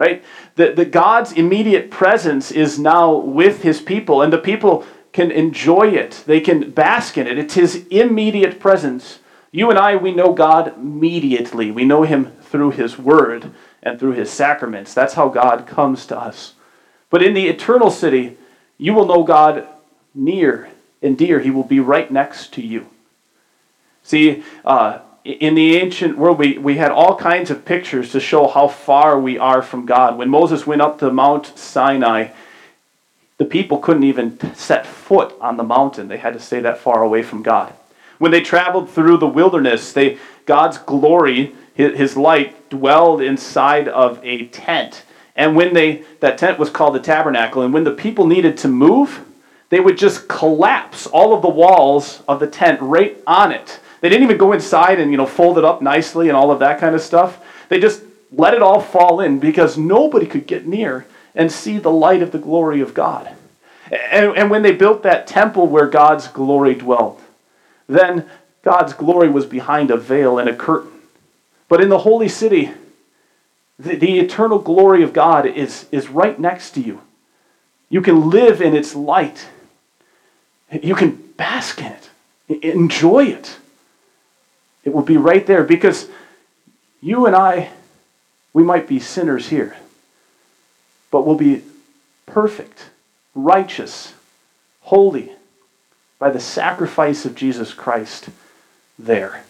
Right? 0.00 0.24
That 0.54 0.92
God's 0.92 1.32
immediate 1.32 1.90
presence 1.90 2.50
is 2.50 2.78
now 2.78 3.14
with 3.14 3.62
his 3.62 3.82
people, 3.82 4.22
and 4.22 4.32
the 4.32 4.38
people 4.38 4.86
can 5.12 5.30
enjoy 5.30 5.88
it. 5.88 6.24
They 6.26 6.40
can 6.40 6.70
bask 6.70 7.18
in 7.18 7.26
it. 7.26 7.38
It's 7.38 7.52
his 7.52 7.86
immediate 7.88 8.58
presence. 8.58 9.18
You 9.52 9.68
and 9.68 9.78
I, 9.78 9.96
we 9.96 10.12
know 10.12 10.32
God 10.32 10.74
immediately. 10.78 11.70
We 11.70 11.84
know 11.84 12.04
him 12.04 12.32
through 12.40 12.70
his 12.70 12.98
word 12.98 13.52
and 13.82 14.00
through 14.00 14.12
his 14.12 14.30
sacraments. 14.30 14.94
That's 14.94 15.14
how 15.14 15.28
God 15.28 15.66
comes 15.66 16.06
to 16.06 16.18
us. 16.18 16.54
But 17.10 17.22
in 17.22 17.34
the 17.34 17.48
eternal 17.48 17.90
city, 17.90 18.38
you 18.78 18.94
will 18.94 19.06
know 19.06 19.22
God 19.22 19.68
near 20.14 20.70
and 21.02 21.18
dear. 21.18 21.40
He 21.40 21.50
will 21.50 21.64
be 21.64 21.80
right 21.80 22.10
next 22.10 22.54
to 22.54 22.62
you. 22.62 22.86
See, 24.02 24.44
uh, 24.64 25.00
in 25.24 25.54
the 25.54 25.76
ancient 25.76 26.16
world, 26.16 26.38
we, 26.38 26.56
we 26.58 26.76
had 26.76 26.90
all 26.90 27.16
kinds 27.16 27.50
of 27.50 27.64
pictures 27.64 28.12
to 28.12 28.20
show 28.20 28.46
how 28.46 28.68
far 28.68 29.20
we 29.20 29.38
are 29.38 29.62
from 29.62 29.84
God. 29.84 30.16
When 30.16 30.30
Moses 30.30 30.66
went 30.66 30.82
up 30.82 30.98
to 31.00 31.10
Mount 31.10 31.58
Sinai, 31.58 32.28
the 33.36 33.44
people 33.44 33.78
couldn't 33.78 34.04
even 34.04 34.54
set 34.54 34.86
foot 34.86 35.34
on 35.40 35.56
the 35.56 35.62
mountain. 35.62 36.08
They 36.08 36.18
had 36.18 36.34
to 36.34 36.40
stay 36.40 36.60
that 36.60 36.78
far 36.78 37.02
away 37.02 37.22
from 37.22 37.42
God. 37.42 37.74
When 38.18 38.30
they 38.30 38.40
traveled 38.40 38.90
through 38.90 39.18
the 39.18 39.26
wilderness, 39.26 39.92
they, 39.92 40.18
God's 40.46 40.78
glory, 40.78 41.54
his, 41.74 41.96
his 41.96 42.16
light, 42.16 42.68
dwelled 42.70 43.20
inside 43.22 43.88
of 43.88 44.22
a 44.24 44.46
tent. 44.46 45.04
And 45.36 45.56
when 45.56 45.74
they, 45.74 46.02
that 46.20 46.38
tent 46.38 46.58
was 46.58 46.70
called 46.70 46.94
the 46.94 47.00
tabernacle, 47.00 47.62
and 47.62 47.72
when 47.72 47.84
the 47.84 47.92
people 47.92 48.26
needed 48.26 48.58
to 48.58 48.68
move, 48.68 49.24
they 49.70 49.80
would 49.80 49.96
just 49.96 50.28
collapse 50.28 51.06
all 51.06 51.34
of 51.34 51.42
the 51.42 51.48
walls 51.48 52.22
of 52.28 52.40
the 52.40 52.46
tent 52.46 52.80
right 52.82 53.16
on 53.26 53.52
it 53.52 53.80
they 54.00 54.08
didn't 54.08 54.24
even 54.24 54.38
go 54.38 54.52
inside 54.52 54.98
and 54.98 55.10
you 55.10 55.16
know 55.16 55.26
fold 55.26 55.58
it 55.58 55.64
up 55.64 55.82
nicely 55.82 56.28
and 56.28 56.36
all 56.36 56.50
of 56.50 56.58
that 56.60 56.80
kind 56.80 56.94
of 56.94 57.00
stuff. 57.00 57.38
They 57.68 57.78
just 57.78 58.02
let 58.32 58.54
it 58.54 58.62
all 58.62 58.80
fall 58.80 59.20
in 59.20 59.38
because 59.38 59.76
nobody 59.76 60.26
could 60.26 60.46
get 60.46 60.66
near 60.66 61.06
and 61.34 61.50
see 61.50 61.78
the 61.78 61.90
light 61.90 62.22
of 62.22 62.32
the 62.32 62.38
glory 62.38 62.80
of 62.80 62.94
God. 62.94 63.28
And, 63.90 64.36
and 64.36 64.50
when 64.50 64.62
they 64.62 64.72
built 64.72 65.02
that 65.02 65.26
temple 65.26 65.66
where 65.66 65.86
God's 65.86 66.28
glory 66.28 66.74
dwelt, 66.74 67.20
then 67.88 68.28
God's 68.62 68.92
glory 68.92 69.28
was 69.28 69.46
behind 69.46 69.90
a 69.90 69.96
veil 69.96 70.38
and 70.38 70.48
a 70.48 70.54
curtain. 70.54 70.92
But 71.68 71.80
in 71.80 71.88
the 71.88 71.98
holy 71.98 72.28
city, 72.28 72.72
the, 73.78 73.96
the 73.96 74.20
eternal 74.20 74.58
glory 74.58 75.02
of 75.02 75.12
God 75.12 75.46
is, 75.46 75.86
is 75.90 76.08
right 76.08 76.38
next 76.38 76.72
to 76.72 76.80
you. 76.80 77.00
You 77.88 78.00
can 78.00 78.30
live 78.30 78.60
in 78.62 78.76
its 78.76 78.94
light. 78.94 79.48
You 80.70 80.94
can 80.94 81.16
bask 81.36 81.80
in 81.80 81.92
it. 82.48 82.64
Enjoy 82.64 83.24
it. 83.24 83.56
It 84.84 84.92
will 84.92 85.02
be 85.02 85.16
right 85.16 85.46
there 85.46 85.64
because 85.64 86.08
you 87.00 87.26
and 87.26 87.36
I, 87.36 87.70
we 88.52 88.62
might 88.62 88.88
be 88.88 88.98
sinners 88.98 89.48
here, 89.48 89.76
but 91.10 91.26
we'll 91.26 91.36
be 91.36 91.62
perfect, 92.26 92.90
righteous, 93.34 94.14
holy 94.82 95.32
by 96.18 96.30
the 96.30 96.40
sacrifice 96.40 97.24
of 97.24 97.34
Jesus 97.34 97.72
Christ 97.72 98.28
there. 98.98 99.44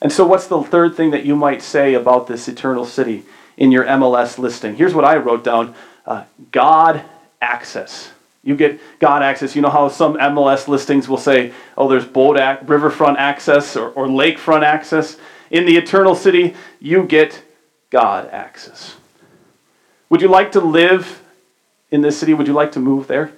And 0.00 0.12
so, 0.12 0.26
what's 0.26 0.48
the 0.48 0.62
third 0.62 0.96
thing 0.96 1.10
that 1.12 1.24
you 1.24 1.36
might 1.36 1.62
say 1.62 1.94
about 1.94 2.26
this 2.26 2.48
eternal 2.48 2.84
city 2.84 3.24
in 3.56 3.70
your 3.70 3.84
MLS 3.84 4.38
listing? 4.38 4.76
Here's 4.76 4.94
what 4.94 5.04
I 5.04 5.16
wrote 5.16 5.44
down 5.44 5.74
uh, 6.06 6.24
God 6.50 7.02
access. 7.40 8.10
You 8.44 8.56
get 8.56 8.80
God 8.98 9.22
access. 9.22 9.54
You 9.54 9.62
know 9.62 9.70
how 9.70 9.88
some 9.88 10.14
MLS 10.16 10.66
listings 10.66 11.08
will 11.08 11.18
say, 11.18 11.52
oh, 11.76 11.88
there's 11.88 12.04
boat 12.04 12.38
ac- 12.38 12.64
riverfront 12.66 13.18
access 13.18 13.76
or, 13.76 13.90
or 13.90 14.06
lakefront 14.06 14.64
access. 14.64 15.16
In 15.50 15.64
the 15.64 15.76
eternal 15.76 16.14
city, 16.14 16.54
you 16.80 17.04
get 17.04 17.42
God 17.90 18.28
access. 18.30 18.96
Would 20.08 20.22
you 20.22 20.28
like 20.28 20.52
to 20.52 20.60
live 20.60 21.22
in 21.90 22.00
this 22.00 22.18
city? 22.18 22.34
Would 22.34 22.48
you 22.48 22.52
like 22.52 22.72
to 22.72 22.80
move 22.80 23.06
there? 23.06 23.32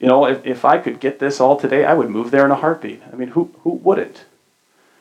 You 0.00 0.08
know, 0.08 0.26
if, 0.26 0.44
if 0.44 0.64
I 0.64 0.78
could 0.78 0.98
get 0.98 1.20
this 1.20 1.40
all 1.40 1.56
today, 1.56 1.84
I 1.84 1.94
would 1.94 2.10
move 2.10 2.32
there 2.32 2.44
in 2.44 2.50
a 2.50 2.56
heartbeat. 2.56 3.00
I 3.12 3.14
mean, 3.14 3.28
who, 3.28 3.54
who 3.62 3.70
wouldn't? 3.70 4.24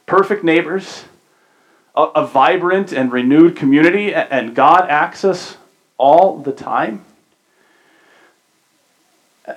Perfect 0.05 0.43
neighbors, 0.43 1.05
a, 1.95 2.03
a 2.03 2.27
vibrant 2.27 2.93
and 2.93 3.11
renewed 3.11 3.55
community, 3.55 4.13
and 4.13 4.55
God 4.55 4.87
access 4.87 5.57
all 5.97 6.37
the 6.37 6.51
time. 6.51 7.03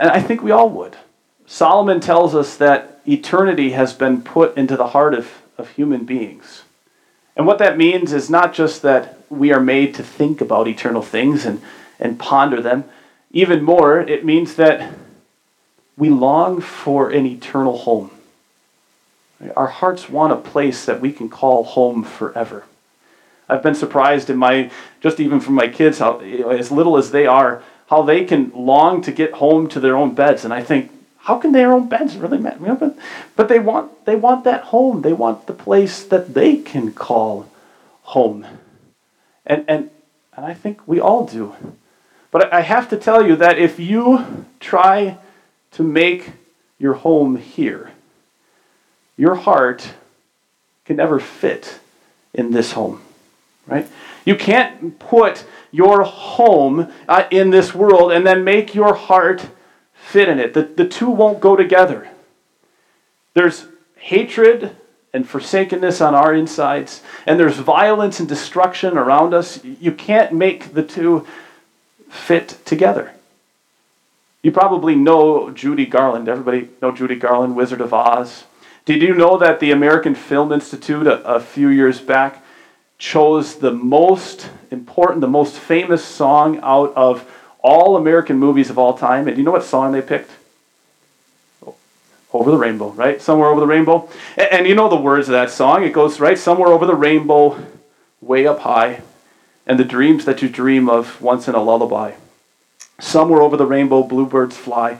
And 0.00 0.10
I 0.10 0.20
think 0.20 0.42
we 0.42 0.50
all 0.50 0.70
would. 0.70 0.96
Solomon 1.46 2.00
tells 2.00 2.34
us 2.34 2.56
that 2.56 3.00
eternity 3.06 3.72
has 3.72 3.92
been 3.92 4.22
put 4.22 4.56
into 4.56 4.76
the 4.76 4.88
heart 4.88 5.14
of, 5.14 5.30
of 5.58 5.70
human 5.70 6.04
beings. 6.04 6.62
And 7.36 7.46
what 7.46 7.58
that 7.58 7.76
means 7.76 8.12
is 8.12 8.30
not 8.30 8.54
just 8.54 8.82
that 8.82 9.18
we 9.28 9.52
are 9.52 9.60
made 9.60 9.94
to 9.94 10.02
think 10.02 10.40
about 10.40 10.68
eternal 10.68 11.02
things 11.02 11.44
and, 11.44 11.60
and 11.98 12.18
ponder 12.18 12.62
them. 12.62 12.84
Even 13.32 13.62
more, 13.62 14.00
it 14.00 14.24
means 14.24 14.54
that 14.54 14.94
we 15.96 16.08
long 16.08 16.60
for 16.60 17.10
an 17.10 17.26
eternal 17.26 17.78
home. 17.78 18.10
Our 19.56 19.66
hearts 19.66 20.08
want 20.08 20.32
a 20.32 20.36
place 20.36 20.84
that 20.86 21.00
we 21.00 21.12
can 21.12 21.28
call 21.28 21.64
home 21.64 22.04
forever. 22.04 22.64
I've 23.48 23.62
been 23.62 23.74
surprised 23.74 24.30
in 24.30 24.36
my, 24.36 24.70
just 25.00 25.20
even 25.20 25.40
from 25.40 25.54
my 25.54 25.68
kids, 25.68 25.98
how 25.98 26.20
you 26.20 26.40
know, 26.40 26.50
as 26.50 26.70
little 26.70 26.96
as 26.96 27.10
they 27.10 27.26
are, 27.26 27.62
how 27.88 28.02
they 28.02 28.24
can 28.24 28.50
long 28.54 29.02
to 29.02 29.12
get 29.12 29.34
home 29.34 29.68
to 29.68 29.80
their 29.80 29.96
own 29.96 30.14
beds. 30.14 30.44
And 30.44 30.52
I 30.52 30.62
think, 30.62 30.90
how 31.18 31.38
can 31.38 31.52
their 31.52 31.72
own 31.72 31.88
beds 31.88 32.16
really 32.16 32.38
matter? 32.38 32.94
But 33.36 33.48
they 33.48 33.58
want 33.58 34.04
they 34.04 34.16
want 34.16 34.44
that 34.44 34.64
home. 34.64 35.02
They 35.02 35.12
want 35.12 35.46
the 35.46 35.54
place 35.54 36.02
that 36.04 36.34
they 36.34 36.56
can 36.56 36.92
call 36.92 37.48
home. 38.02 38.46
And 39.46 39.64
and 39.68 39.90
and 40.36 40.44
I 40.44 40.54
think 40.54 40.86
we 40.86 41.00
all 41.00 41.26
do. 41.26 41.54
But 42.30 42.52
I 42.52 42.62
have 42.62 42.88
to 42.90 42.96
tell 42.96 43.26
you 43.26 43.36
that 43.36 43.58
if 43.58 43.78
you 43.78 44.46
try 44.60 45.18
to 45.72 45.82
make 45.82 46.32
your 46.78 46.94
home 46.94 47.36
here, 47.36 47.92
your 49.16 49.36
heart 49.36 49.94
can 50.84 50.96
never 50.96 51.20
fit 51.20 51.78
in 52.34 52.50
this 52.50 52.72
home, 52.72 53.00
right? 53.66 53.86
You 54.24 54.36
can't 54.36 54.98
put 54.98 55.44
your 55.70 56.02
home 56.04 56.92
uh, 57.08 57.24
in 57.30 57.50
this 57.50 57.74
world 57.74 58.12
and 58.12 58.26
then 58.26 58.44
make 58.44 58.74
your 58.74 58.94
heart 58.94 59.48
fit 59.92 60.28
in 60.28 60.38
it. 60.38 60.54
The, 60.54 60.62
the 60.62 60.86
two 60.86 61.10
won't 61.10 61.40
go 61.40 61.56
together. 61.56 62.08
There's 63.34 63.66
hatred 63.96 64.76
and 65.12 65.28
forsakenness 65.28 66.00
on 66.00 66.14
our 66.14 66.34
insides, 66.34 67.02
and 67.26 67.38
there's 67.38 67.56
violence 67.56 68.20
and 68.20 68.28
destruction 68.28 68.98
around 68.98 69.32
us. 69.32 69.64
You 69.64 69.92
can't 69.92 70.32
make 70.32 70.74
the 70.74 70.82
two 70.82 71.26
fit 72.08 72.58
together. 72.64 73.12
You 74.42 74.52
probably 74.52 74.94
know 74.94 75.50
Judy 75.50 75.86
Garland. 75.86 76.28
Everybody 76.28 76.68
know 76.82 76.92
Judy 76.92 77.16
Garland, 77.16 77.56
Wizard 77.56 77.80
of 77.80 77.94
Oz. 77.94 78.44
Did 78.84 79.00
you 79.00 79.14
know 79.14 79.38
that 79.38 79.60
the 79.60 79.70
American 79.70 80.14
Film 80.14 80.52
Institute 80.52 81.06
a, 81.06 81.24
a 81.24 81.40
few 81.40 81.68
years 81.68 82.00
back 82.00 82.43
chose 83.04 83.56
the 83.56 83.70
most 83.70 84.48
important, 84.70 85.20
the 85.20 85.28
most 85.28 85.56
famous 85.56 86.02
song 86.02 86.58
out 86.62 86.90
of 86.96 87.30
all 87.60 87.98
American 87.98 88.38
movies 88.38 88.70
of 88.70 88.78
all 88.78 88.96
time. 88.96 89.28
And 89.28 89.36
you 89.36 89.44
know 89.44 89.50
what 89.50 89.62
song 89.62 89.92
they 89.92 90.00
picked? 90.00 90.30
Over 92.32 92.50
the 92.50 92.56
Rainbow, 92.56 92.92
right? 92.92 93.20
Somewhere 93.20 93.50
over 93.50 93.60
the 93.60 93.66
rainbow. 93.66 94.08
And, 94.38 94.52
and 94.52 94.66
you 94.66 94.74
know 94.74 94.88
the 94.88 94.96
words 94.96 95.28
of 95.28 95.32
that 95.32 95.50
song. 95.50 95.84
It 95.84 95.92
goes, 95.92 96.18
right? 96.18 96.38
Somewhere 96.38 96.70
over 96.70 96.86
the 96.86 96.94
rainbow, 96.94 97.62
way 98.22 98.46
up 98.46 98.60
high, 98.60 99.02
and 99.66 99.78
the 99.78 99.84
dreams 99.84 100.24
that 100.24 100.40
you 100.40 100.48
dream 100.48 100.88
of 100.88 101.20
once 101.20 101.46
in 101.46 101.54
a 101.54 101.62
lullaby. 101.62 102.12
Somewhere 103.00 103.42
over 103.42 103.58
the 103.58 103.66
rainbow, 103.66 104.02
bluebirds 104.02 104.56
fly, 104.56 104.98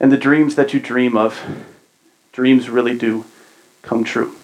and 0.00 0.10
the 0.10 0.16
dreams 0.16 0.56
that 0.56 0.74
you 0.74 0.80
dream 0.80 1.16
of, 1.16 1.40
dreams 2.32 2.68
really 2.68 2.98
do 2.98 3.24
come 3.82 4.02
true. 4.02 4.34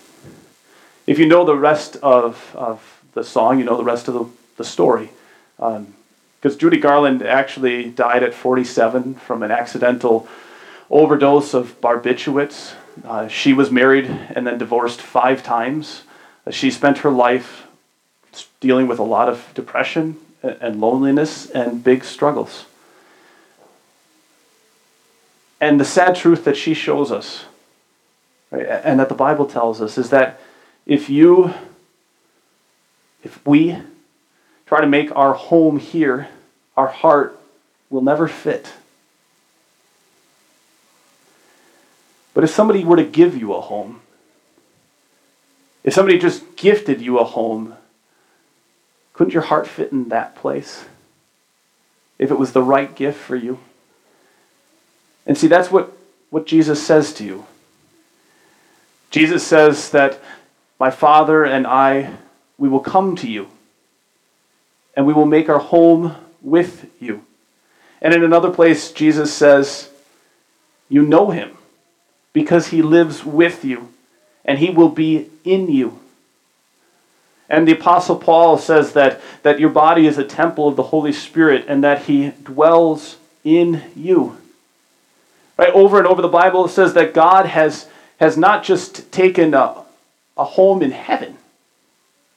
If 1.07 1.19
you 1.19 1.27
know 1.27 1.45
the 1.45 1.57
rest 1.57 1.97
of, 1.97 2.55
of 2.55 2.94
the 3.15 3.25
song, 3.25 3.59
you 3.59 3.65
know 3.65 3.77
the 3.77 3.85
rest 3.85 4.09
of 4.09 4.15
the, 4.15 4.27
the 4.57 4.65
story. 4.65 5.11
Um, 5.59 5.95
because 6.41 6.59
Judy 6.59 6.77
Garland 6.77 7.23
actually 7.23 7.89
died 7.89 8.23
at 8.23 8.35
47 8.35 9.15
from 9.15 9.43
an 9.43 9.51
accidental 9.51 10.29
overdose 10.91 11.55
of 11.55 11.81
barbiturates. 11.81 12.75
Uh, 13.03 13.29
she 13.29 13.55
was 13.55 13.71
married 13.71 14.05
and 14.05 14.47
then 14.47 14.59
divorced 14.59 15.01
five 15.01 15.43
times. 15.43 16.03
Uh, 16.47 16.51
she 16.51 16.71
spent 16.71 16.99
her 16.99 17.11
life 17.11 17.67
dealing 18.61 18.87
with 18.87 18.99
a 18.99 19.03
lot 19.03 19.29
of 19.31 19.51
depression 19.55 20.19
and 20.43 20.81
loneliness 20.81 21.49
and 21.51 21.83
big 21.83 22.05
struggles. 22.05 22.67
And 25.61 25.81
the 25.81 25.85
sad 25.85 26.15
truth 26.15 26.45
that 26.45 26.59
she 26.59 26.75
shows 26.75 27.11
us, 27.11 27.47
right, 28.51 28.67
and 28.67 29.01
that 29.01 29.09
the 29.09 29.15
Bible 29.15 29.47
tells 29.47 29.81
us, 29.81 29.97
is 29.97 30.11
that 30.11 30.41
if 30.85 31.09
you, 31.09 31.55
if 33.25 33.45
we 33.47 33.77
try 34.67 34.81
to 34.81 34.87
make 34.87 35.15
our 35.17 35.33
home 35.33 35.79
here, 35.79 36.29
our 36.77 36.87
heart 36.87 37.39
will 37.91 38.03
never 38.03 38.29
fit. 38.29 38.73
But 42.35 42.45
if 42.45 42.51
somebody 42.51 42.85
were 42.85 42.97
to 42.97 43.05
give 43.05 43.37
you 43.37 43.55
a 43.55 43.61
home, 43.61 44.01
if 45.85 45.95
somebody 45.95 46.19
just 46.19 46.57
gifted 46.57 47.01
you 47.01 47.19
a 47.19 47.25
home, 47.25 47.77
couldn't 49.13 49.33
your 49.33 49.43
heart 49.43 49.67
fit 49.67 49.93
in 49.93 50.09
that 50.09 50.35
place? 50.35 50.85
If 52.19 52.31
it 52.31 52.39
was 52.39 52.53
the 52.53 52.63
right 52.63 52.95
gift 52.95 53.19
for 53.19 53.37
you? 53.37 53.61
And 55.27 55.39
see, 55.39 55.47
that's 55.47 55.71
what, 55.71 55.97
what 56.31 56.47
Jesus 56.47 56.85
says 56.85 57.13
to 57.15 57.25
you. 57.25 57.47
Jesus 59.11 59.47
says 59.47 59.91
that 59.91 60.21
my 60.81 60.91
Father 60.91 61.45
and 61.45 61.67
I, 61.67 62.17
we 62.59 62.69
will 62.69 62.81
come 62.81 63.17
to 63.17 63.29
you 63.29 63.49
and 64.97 65.07
we 65.07 65.13
will 65.13 65.27
make 65.27 65.49
our 65.49 65.59
home 65.59 66.15
with 66.41 66.91
you. 67.01 67.25
And 68.01 68.15
in 68.15 68.23
another 68.23 68.51
place, 68.51 68.93
Jesus 68.93 69.33
says, 69.33 69.91
You 70.89 71.03
know 71.03 71.31
him 71.31 71.57
because 72.33 72.69
he 72.69 72.83
lives 72.83 73.25
with 73.25 73.65
you 73.65 73.93
and 74.45 74.59
he 74.59 74.71
will 74.71 74.91
be 74.91 75.31
in 75.45 75.71
you. 75.71 75.99
And 77.49 77.69
the 77.69 77.73
Apostle 77.73 78.17
Paul 78.17 78.59
says 78.59 78.95
that, 78.95 79.21
that 79.43 79.61
your 79.61 79.71
body 79.71 80.07
is 80.07 80.19
a 80.19 80.25
temple 80.25 80.69
of 80.69 80.77
the 80.77 80.83
Holy 80.83 81.13
Spirit 81.13 81.67
and 81.69 81.85
that 81.85 82.03
he 82.03 82.31
dwells 82.43 83.17
in 83.43 83.83
you. 83.95 84.39
Right? 85.57 85.73
Over 85.73 85.99
and 85.99 86.07
over 86.07 86.23
the 86.23 86.29
Bible 86.29 86.69
says 86.69 86.95
that 86.95 87.15
God 87.15 87.47
has, 87.47 87.89
has 88.19 88.37
not 88.37 88.65
just 88.65 89.13
taken 89.13 89.55
a, 89.55 89.85
a 90.37 90.45
home 90.45 90.83
in 90.83 90.91
heaven, 90.91 91.37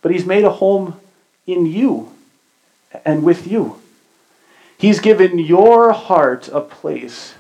but 0.02 0.12
he's 0.12 0.26
made 0.26 0.44
a 0.44 0.52
home 0.52 1.00
in 1.46 1.66
you 1.66 2.12
and 3.06 3.24
with 3.24 3.48
you. 3.48 3.80
He's 4.78 5.00
given 5.00 5.40
your 5.40 5.92
heart 5.92 6.48
a 6.50 6.62
place 6.62 7.34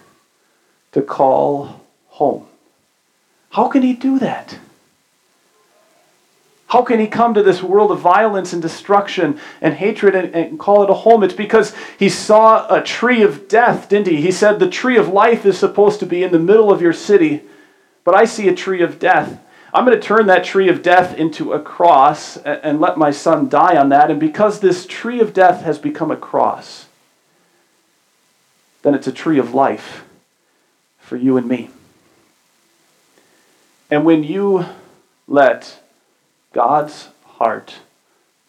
to 0.91 1.01
call 1.01 1.85
home. 2.07 2.47
How 3.51 3.67
can 3.67 3.83
he 3.83 3.93
do 3.93 4.19
that? 4.19 4.57
How 6.67 6.81
can 6.81 6.99
he 6.99 7.07
come 7.07 7.33
to 7.33 7.43
this 7.43 7.63
world 7.63 7.91
of 7.91 7.99
violence 8.01 8.51
and 8.51 8.61
destruction 8.61 9.39
and 9.61 9.73
hatred 9.73 10.15
and, 10.15 10.35
and, 10.35 10.59
call 10.59 10.83
it 10.83 10.89
a 10.89 10.93
home? 10.93 11.23
It's 11.23 11.33
because 11.33 11.73
he 11.97 12.09
saw 12.09 12.67
a 12.73 12.83
tree 12.83 13.21
of 13.21 13.47
death, 13.47 13.87
didn't 13.87 14.07
he? 14.07 14.21
He 14.21 14.31
said, 14.31 14.59
The 14.59 14.69
tree 14.69 14.97
of 14.97 15.07
life 15.07 15.45
is 15.45 15.57
supposed 15.57 16.01
to 16.01 16.05
be 16.05 16.23
in 16.23 16.33
the 16.33 16.39
middle 16.39 16.69
of 16.69 16.81
your 16.81 16.91
city, 16.91 17.43
but 18.03 18.15
I 18.15 18.25
see 18.25 18.49
a 18.49 18.55
tree 18.55 18.81
of 18.81 18.99
death. 18.99 19.41
I'm 19.77 19.85
going 19.85 19.95
to 19.95 20.03
turn 20.03 20.25
that 20.25 20.43
tree 20.43 20.69
of 20.69 20.81
death 20.81 21.13
into 21.13 21.53
a 21.53 21.59
cross 21.59 22.35
and, 22.37 22.59
and 22.63 22.81
let 22.81 22.97
my 22.97 23.11
son 23.11 23.47
die 23.47 23.77
on 23.77 23.89
that. 23.89 24.09
And 24.09 24.19
because 24.19 24.59
this 24.59 24.87
tree 24.87 25.19
of 25.19 25.35
death 25.35 25.61
has 25.61 25.77
become 25.77 26.09
a 26.09 26.17
cross, 26.17 26.87
then 28.81 28.95
it's 28.95 29.05
a 29.05 29.11
tree 29.11 29.37
of 29.37 29.53
life 29.53 30.03
for 30.97 31.15
you 31.15 31.37
and 31.37 31.47
me. 31.47 31.69
And 33.91 34.03
when 34.03 34.23
you 34.23 34.65
let 35.27 35.79
God's 36.53 37.09
heart 37.23 37.75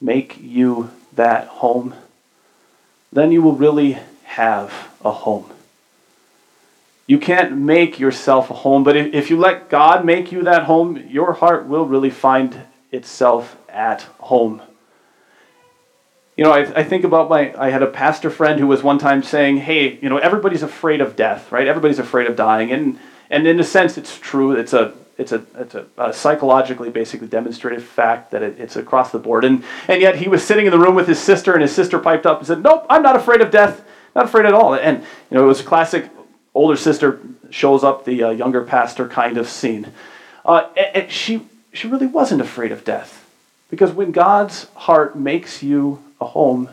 make 0.00 0.38
you 0.40 0.88
that 1.14 1.46
home, 1.48 1.94
then 3.12 3.32
you 3.32 3.42
will 3.42 3.54
really 3.54 3.98
have 4.24 4.72
a 5.04 5.12
home. 5.12 5.50
You 7.08 7.18
can't 7.18 7.56
make 7.56 7.98
yourself 7.98 8.50
a 8.50 8.54
home, 8.54 8.84
but 8.84 8.96
if 8.96 9.14
if 9.14 9.30
you 9.30 9.38
let 9.38 9.68
God 9.68 10.04
make 10.04 10.30
you 10.30 10.44
that 10.44 10.64
home, 10.64 11.08
your 11.08 11.32
heart 11.32 11.66
will 11.66 11.86
really 11.86 12.10
find 12.10 12.62
itself 12.92 13.56
at 13.68 14.02
home. 14.20 14.62
You 16.36 16.44
know, 16.44 16.52
I, 16.52 16.60
I 16.80 16.84
think 16.84 17.02
about 17.04 17.28
my, 17.28 17.52
I 17.60 17.70
had 17.70 17.82
a 17.82 17.88
pastor 17.88 18.30
friend 18.30 18.60
who 18.60 18.68
was 18.68 18.82
one 18.82 18.98
time 18.98 19.24
saying, 19.24 19.56
hey, 19.56 19.98
you 20.00 20.08
know, 20.08 20.18
everybody's 20.18 20.62
afraid 20.62 21.00
of 21.00 21.16
death, 21.16 21.50
right? 21.50 21.66
Everybody's 21.66 21.98
afraid 21.98 22.28
of 22.28 22.36
dying. 22.36 22.70
And, 22.70 22.98
and 23.28 23.44
in 23.48 23.58
a 23.58 23.64
sense, 23.64 23.98
it's 23.98 24.16
true. 24.16 24.52
It's 24.52 24.72
a, 24.72 24.92
it's 25.16 25.32
a, 25.32 25.44
it's 25.56 25.74
a, 25.74 25.86
a 25.96 26.12
psychologically 26.12 26.90
basically 26.90 27.26
demonstrated 27.26 27.82
fact 27.82 28.30
that 28.30 28.44
it, 28.44 28.60
it's 28.60 28.76
across 28.76 29.10
the 29.10 29.18
board. 29.18 29.44
And, 29.44 29.64
and 29.88 30.00
yet 30.00 30.14
he 30.14 30.28
was 30.28 30.46
sitting 30.46 30.66
in 30.66 30.70
the 30.70 30.78
room 30.78 30.94
with 30.94 31.08
his 31.08 31.18
sister, 31.18 31.54
and 31.54 31.62
his 31.62 31.74
sister 31.74 31.98
piped 31.98 32.24
up 32.24 32.38
and 32.38 32.46
said, 32.46 32.62
nope, 32.62 32.86
I'm 32.88 33.02
not 33.02 33.16
afraid 33.16 33.40
of 33.40 33.50
death. 33.50 33.82
Not 34.14 34.26
afraid 34.26 34.46
at 34.46 34.54
all. 34.54 34.74
And, 34.76 34.98
you 35.30 35.36
know, 35.36 35.42
it 35.42 35.48
was 35.48 35.60
a 35.60 35.64
classic 35.64 36.08
older 36.58 36.76
sister 36.76 37.20
shows 37.50 37.84
up, 37.84 38.04
the 38.04 38.24
uh, 38.24 38.30
younger 38.30 38.64
pastor 38.64 39.08
kind 39.08 39.38
of 39.38 39.48
scene. 39.48 39.92
Uh, 40.44 40.68
and, 40.76 40.96
and 40.96 41.12
she, 41.12 41.46
she 41.72 41.86
really 41.86 42.06
wasn't 42.06 42.40
afraid 42.40 42.72
of 42.72 42.84
death. 42.84 43.24
Because 43.70 43.92
when 43.92 44.10
God's 44.10 44.64
heart 44.74 45.16
makes 45.16 45.62
you 45.62 46.02
a 46.20 46.26
home, 46.26 46.68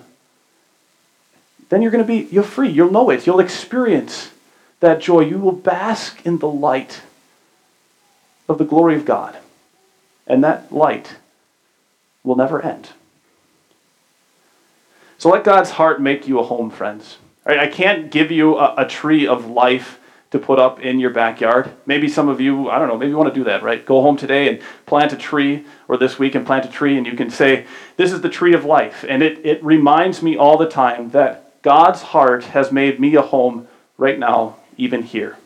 then 1.70 1.82
you're 1.82 1.92
going 1.92 2.04
to 2.04 2.08
be, 2.08 2.28
you're 2.32 2.44
free. 2.44 2.70
You'll 2.70 2.92
know 2.92 3.10
it. 3.10 3.28
You'll 3.28 3.40
experience 3.40 4.32
that 4.80 5.02
joy. 5.02 5.22
You 5.22 5.38
will 5.38 5.52
bask 5.52 6.26
in 6.26 6.40
the 6.40 6.50
light 6.50 7.02
of 8.50 8.58
the 8.58 8.66
glory 8.66 8.96
of 8.96 9.06
God. 9.06 9.38
And 10.26 10.44
that 10.44 10.72
light 10.72 11.18
will 12.24 12.36
never 12.36 12.62
end. 12.62 12.90
So 15.20 15.30
let 15.30 15.44
God's 15.44 15.72
heart 15.72 16.02
make 16.02 16.28
you 16.28 16.40
a 16.40 16.44
home, 16.44 16.70
friends. 16.70 17.18
Right, 17.46 17.60
I 17.60 17.68
can't 17.68 18.10
give 18.10 18.32
you 18.32 18.58
a, 18.58 18.74
a, 18.80 18.88
tree 18.88 19.28
of 19.28 19.46
life 19.46 20.00
to 20.32 20.40
put 20.40 20.58
up 20.58 20.80
in 20.80 21.00
your 21.00 21.12
backyard. 21.12 21.72
Maybe 21.86 22.10
some 22.10 22.28
of 22.28 22.42
you, 22.42 22.72
I 22.72 22.80
don't 22.80 22.88
know, 22.88 22.98
maybe 22.98 23.12
you 23.12 23.18
want 23.18 23.32
to 23.32 23.40
do 23.40 23.44
that, 23.44 23.62
right? 23.62 23.86
Go 23.86 24.02
home 24.02 24.18
today 24.18 24.50
and 24.50 24.62
plant 24.88 25.14
a 25.14 25.16
tree, 25.16 25.64
or 25.88 25.96
this 25.98 26.18
week 26.18 26.34
and 26.34 26.44
plant 26.44 26.66
a 26.66 26.70
tree, 26.70 26.98
and 26.98 27.06
you 27.06 27.14
can 27.14 27.30
say, 27.30 27.68
This 27.98 28.12
is 28.12 28.22
the 28.22 28.30
tree 28.30 28.54
of 28.56 28.66
life. 28.66 29.06
And 29.08 29.22
it, 29.22 29.46
it 29.46 29.64
reminds 29.64 30.24
me 30.24 30.36
all 30.36 30.58
the 30.58 30.68
time 30.68 31.12
that 31.12 31.62
God's 31.62 32.02
heart 32.02 32.46
has 32.46 32.72
made 32.72 33.00
me 33.00 33.14
a 33.16 33.22
home 33.22 33.68
right 33.98 34.18
now, 34.18 34.58
even 34.78 35.04
here. 35.04 35.38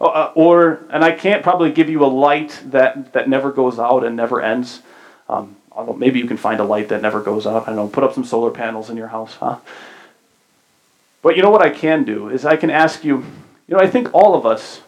Oh, 0.00 0.06
uh, 0.06 0.32
or, 0.34 0.80
and 0.88 1.04
I 1.04 1.12
can't 1.12 1.42
probably 1.42 1.70
give 1.70 1.90
you 1.90 2.02
a 2.02 2.08
light 2.08 2.58
that, 2.64 3.12
that 3.12 3.28
never 3.28 3.52
goes 3.52 3.78
out 3.78 4.04
and 4.04 4.16
never 4.16 4.40
ends. 4.40 4.80
Um, 5.28 5.56
although 5.70 5.92
maybe 5.92 6.18
you 6.18 6.26
can 6.26 6.38
find 6.38 6.60
a 6.60 6.64
light 6.64 6.88
that 6.88 7.02
never 7.02 7.20
goes 7.20 7.46
out. 7.46 7.64
I 7.64 7.66
don't 7.66 7.76
know, 7.76 7.88
put 7.88 8.04
up 8.04 8.14
some 8.14 8.24
solar 8.24 8.50
panels 8.50 8.88
in 8.88 8.96
your 8.96 9.08
house, 9.08 9.34
huh? 9.34 9.58
But 11.22 11.36
you 11.36 11.42
know 11.42 11.50
what 11.50 11.62
I 11.62 11.70
can 11.70 12.04
do 12.04 12.28
is 12.28 12.44
I 12.44 12.56
can 12.56 12.70
ask 12.70 13.04
you, 13.04 13.18
you 13.68 13.76
know, 13.76 13.78
I 13.78 13.88
think 13.88 14.12
all 14.14 14.34
of 14.34 14.46
us 14.46 14.80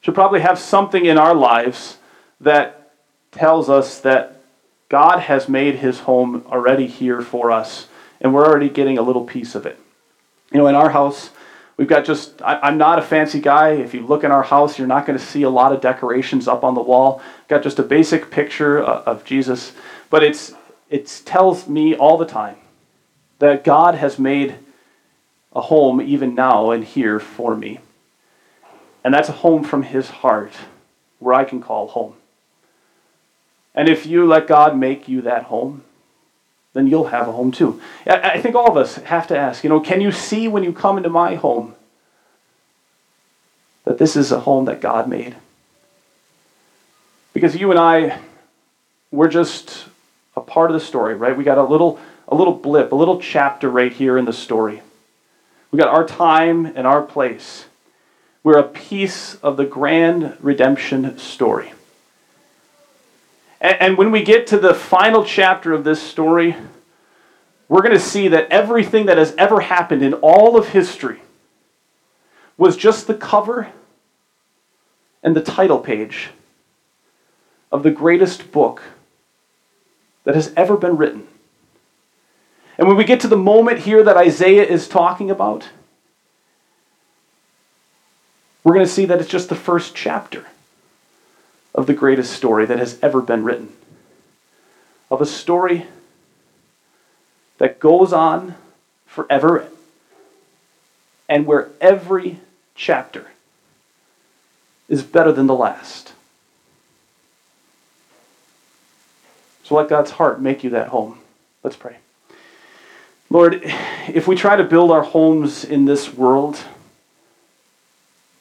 should 0.00 0.14
probably 0.14 0.40
have 0.40 0.58
something 0.58 1.06
in 1.06 1.18
our 1.18 1.34
lives 1.34 1.98
that 2.40 2.92
tells 3.30 3.70
us 3.70 4.00
that 4.00 4.42
God 4.88 5.20
has 5.20 5.48
made 5.48 5.76
his 5.76 6.00
home 6.00 6.44
already 6.48 6.86
here 6.86 7.22
for 7.22 7.50
us, 7.50 7.86
and 8.20 8.34
we're 8.34 8.44
already 8.44 8.68
getting 8.68 8.98
a 8.98 9.02
little 9.02 9.24
piece 9.24 9.54
of 9.54 9.64
it. 9.64 9.78
You 10.52 10.58
know, 10.58 10.66
in 10.66 10.74
our 10.74 10.90
house, 10.90 11.30
we've 11.76 11.88
got 11.88 12.04
just, 12.04 12.42
I, 12.42 12.68
am 12.68 12.76
not 12.76 12.98
a 12.98 13.02
fancy 13.02 13.40
guy. 13.40 13.70
If 13.70 13.94
you 13.94 14.04
look 14.04 14.24
in 14.24 14.30
our 14.30 14.42
house, 14.42 14.78
you're 14.78 14.88
not 14.88 15.06
going 15.06 15.18
to 15.18 15.24
see 15.24 15.44
a 15.44 15.50
lot 15.50 15.72
of 15.72 15.80
decorations 15.80 16.46
up 16.46 16.62
on 16.62 16.74
the 16.74 16.82
wall. 16.82 17.22
Got 17.48 17.62
just 17.62 17.78
a 17.78 17.82
basic 17.82 18.30
picture 18.30 18.80
of 18.80 19.24
Jesus, 19.24 19.72
but 20.10 20.22
it's, 20.22 20.52
it 20.90 21.22
tells 21.24 21.68
me 21.68 21.94
all 21.94 22.18
the 22.18 22.26
time 22.26 22.56
that 23.38 23.64
God 23.64 23.94
has 23.94 24.18
made 24.18 24.56
a 25.54 25.60
home 25.60 26.00
even 26.00 26.34
now 26.34 26.70
and 26.70 26.84
here 26.84 27.20
for 27.20 27.56
me. 27.56 27.80
And 29.04 29.12
that's 29.12 29.28
a 29.28 29.32
home 29.32 29.64
from 29.64 29.82
His 29.82 30.08
heart 30.08 30.52
where 31.18 31.34
I 31.34 31.44
can 31.44 31.60
call 31.60 31.88
home. 31.88 32.14
And 33.74 33.88
if 33.88 34.06
you 34.06 34.26
let 34.26 34.46
God 34.46 34.76
make 34.76 35.08
you 35.08 35.22
that 35.22 35.44
home, 35.44 35.82
then 36.74 36.86
you'll 36.86 37.08
have 37.08 37.28
a 37.28 37.32
home 37.32 37.52
too. 37.52 37.80
I 38.06 38.40
think 38.40 38.54
all 38.54 38.70
of 38.70 38.76
us 38.76 38.96
have 38.96 39.26
to 39.28 39.38
ask, 39.38 39.62
you 39.62 39.70
know, 39.70 39.80
can 39.80 40.00
you 40.00 40.10
see 40.10 40.48
when 40.48 40.64
you 40.64 40.72
come 40.72 40.96
into 40.96 41.10
my 41.10 41.34
home 41.34 41.74
that 43.84 43.98
this 43.98 44.16
is 44.16 44.32
a 44.32 44.40
home 44.40 44.66
that 44.66 44.80
God 44.80 45.08
made? 45.08 45.36
Because 47.34 47.56
you 47.56 47.70
and 47.70 47.78
I, 47.78 48.18
we're 49.10 49.28
just 49.28 49.86
a 50.36 50.40
part 50.40 50.70
of 50.70 50.74
the 50.74 50.84
story, 50.84 51.14
right? 51.14 51.36
We 51.36 51.44
got 51.44 51.58
a 51.58 51.62
little 51.62 51.98
a 52.28 52.34
little 52.34 52.54
blip, 52.54 52.92
a 52.92 52.94
little 52.94 53.20
chapter 53.20 53.68
right 53.68 53.92
here 53.92 54.16
in 54.16 54.24
the 54.24 54.32
story. 54.32 54.80
We 55.72 55.78
got 55.78 55.88
our 55.88 56.06
time 56.06 56.66
and 56.66 56.86
our 56.86 57.02
place. 57.02 57.64
We're 58.44 58.58
a 58.58 58.62
piece 58.62 59.36
of 59.36 59.56
the 59.56 59.64
grand 59.64 60.36
redemption 60.40 61.16
story. 61.18 61.72
And, 63.58 63.76
and 63.80 63.98
when 63.98 64.10
we 64.10 64.22
get 64.22 64.46
to 64.48 64.58
the 64.58 64.74
final 64.74 65.24
chapter 65.24 65.72
of 65.72 65.82
this 65.82 66.02
story, 66.02 66.54
we're 67.68 67.80
going 67.80 67.94
to 67.94 68.00
see 68.00 68.28
that 68.28 68.48
everything 68.50 69.06
that 69.06 69.16
has 69.16 69.34
ever 69.38 69.60
happened 69.60 70.02
in 70.02 70.12
all 70.14 70.58
of 70.58 70.68
history 70.68 71.22
was 72.58 72.76
just 72.76 73.06
the 73.06 73.14
cover 73.14 73.72
and 75.22 75.34
the 75.34 75.42
title 75.42 75.78
page 75.78 76.28
of 77.70 77.82
the 77.82 77.90
greatest 77.90 78.52
book 78.52 78.82
that 80.24 80.34
has 80.34 80.52
ever 80.54 80.76
been 80.76 80.98
written. 80.98 81.26
And 82.78 82.88
when 82.88 82.96
we 82.96 83.04
get 83.04 83.20
to 83.20 83.28
the 83.28 83.36
moment 83.36 83.80
here 83.80 84.02
that 84.02 84.16
Isaiah 84.16 84.64
is 84.64 84.88
talking 84.88 85.30
about, 85.30 85.68
we're 88.64 88.74
going 88.74 88.86
to 88.86 88.92
see 88.92 89.04
that 89.04 89.20
it's 89.20 89.30
just 89.30 89.48
the 89.48 89.54
first 89.54 89.94
chapter 89.94 90.46
of 91.74 91.86
the 91.86 91.94
greatest 91.94 92.32
story 92.32 92.66
that 92.66 92.78
has 92.78 92.98
ever 93.02 93.20
been 93.20 93.44
written. 93.44 93.72
Of 95.10 95.20
a 95.20 95.26
story 95.26 95.86
that 97.58 97.78
goes 97.78 98.12
on 98.12 98.54
forever 99.06 99.68
and 101.28 101.46
where 101.46 101.70
every 101.80 102.40
chapter 102.74 103.28
is 104.88 105.02
better 105.02 105.32
than 105.32 105.46
the 105.46 105.54
last. 105.54 106.12
So 109.64 109.76
let 109.76 109.88
God's 109.88 110.12
heart 110.12 110.40
make 110.40 110.64
you 110.64 110.70
that 110.70 110.88
home. 110.88 111.20
Let's 111.62 111.76
pray. 111.76 112.01
Lord, 113.32 113.62
if 114.08 114.28
we 114.28 114.36
try 114.36 114.56
to 114.56 114.64
build 114.64 114.90
our 114.90 115.02
homes 115.02 115.64
in 115.64 115.86
this 115.86 116.12
world, 116.12 116.58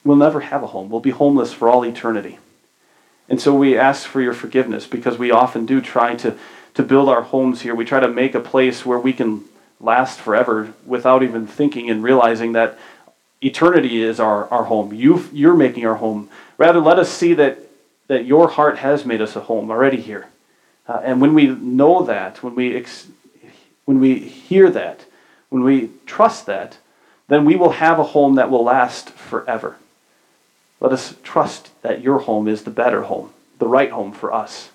we'll 0.04 0.18
never 0.18 0.42
have 0.42 0.64
a 0.64 0.68
home. 0.68 0.90
We'll 0.90 1.00
be 1.00 1.12
homeless 1.12 1.54
for 1.54 1.70
all 1.70 1.86
eternity. 1.86 2.40
And 3.30 3.40
so 3.40 3.56
we 3.56 3.78
ask 3.78 4.06
for 4.06 4.20
your 4.20 4.34
forgiveness 4.34 4.86
because 4.86 5.18
we 5.18 5.32
often 5.32 5.66
do 5.66 5.80
try 5.80 6.16
to, 6.16 6.38
to 6.74 6.84
build 6.84 7.08
our 7.08 7.22
homes 7.22 7.62
here. 7.62 7.74
We 7.74 7.86
try 7.86 8.02
to 8.02 8.10
make 8.10 8.36
a 8.36 8.42
place 8.42 8.86
where 8.86 9.00
we 9.00 9.14
can 9.14 9.46
last 9.80 10.20
forever 10.20 10.74
without 10.86 11.24
even 11.24 11.48
thinking 11.48 11.90
and 11.90 12.04
realizing 12.04 12.52
that 12.52 12.78
eternity 13.40 14.04
is 14.04 14.20
our, 14.20 14.50
our 14.50 14.66
home. 14.66 14.94
You, 14.94 15.26
you're 15.32 15.56
making 15.56 15.86
our 15.86 15.96
home. 15.96 16.30
Rather, 16.58 16.82
let 16.82 17.00
us 17.00 17.10
see 17.10 17.34
that, 17.36 17.60
that 18.08 18.26
your 18.26 18.50
heart 18.50 18.80
has 18.80 19.06
made 19.06 19.22
us 19.22 19.38
a 19.38 19.40
home 19.40 19.72
already 19.72 20.02
here. 20.02 20.28
Uh, 20.86 21.00
and 21.02 21.22
when 21.22 21.34
we 21.34 21.48
know 21.48 22.04
that, 22.04 22.44
when 22.44 22.56
we 22.56 22.76
ex- 22.76 23.08
when 23.86 24.00
we 24.00 24.20
hear 24.20 24.70
that, 24.70 25.06
when 25.50 25.64
we 25.64 25.90
trust 26.06 26.46
that, 26.46 26.78
then 27.28 27.46
we 27.46 27.56
will 27.56 27.72
have 27.72 28.00
a 28.00 28.04
home 28.04 28.36
that 28.36 28.50
will 28.50 28.64
last 28.64 29.10
forever. 29.12 29.78
Let 30.80 30.92
us 30.92 31.16
trust 31.24 31.70
that 31.82 32.02
your 32.02 32.20
home 32.20 32.48
is 32.48 32.64
the 32.64 32.72
better 32.72 33.04
home, 33.04 33.32
the 33.60 33.68
right 33.68 33.92
home 33.92 34.12
for 34.12 34.34
us, 34.34 34.70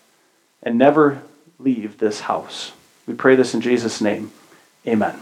and 0.62 0.78
never 0.78 1.22
leave 1.58 1.98
this 1.98 2.20
house. 2.20 2.72
We 3.06 3.14
pray 3.14 3.36
this 3.36 3.54
in 3.54 3.60
Jesus' 3.60 4.00
name. 4.00 4.32
Amen. 4.86 5.20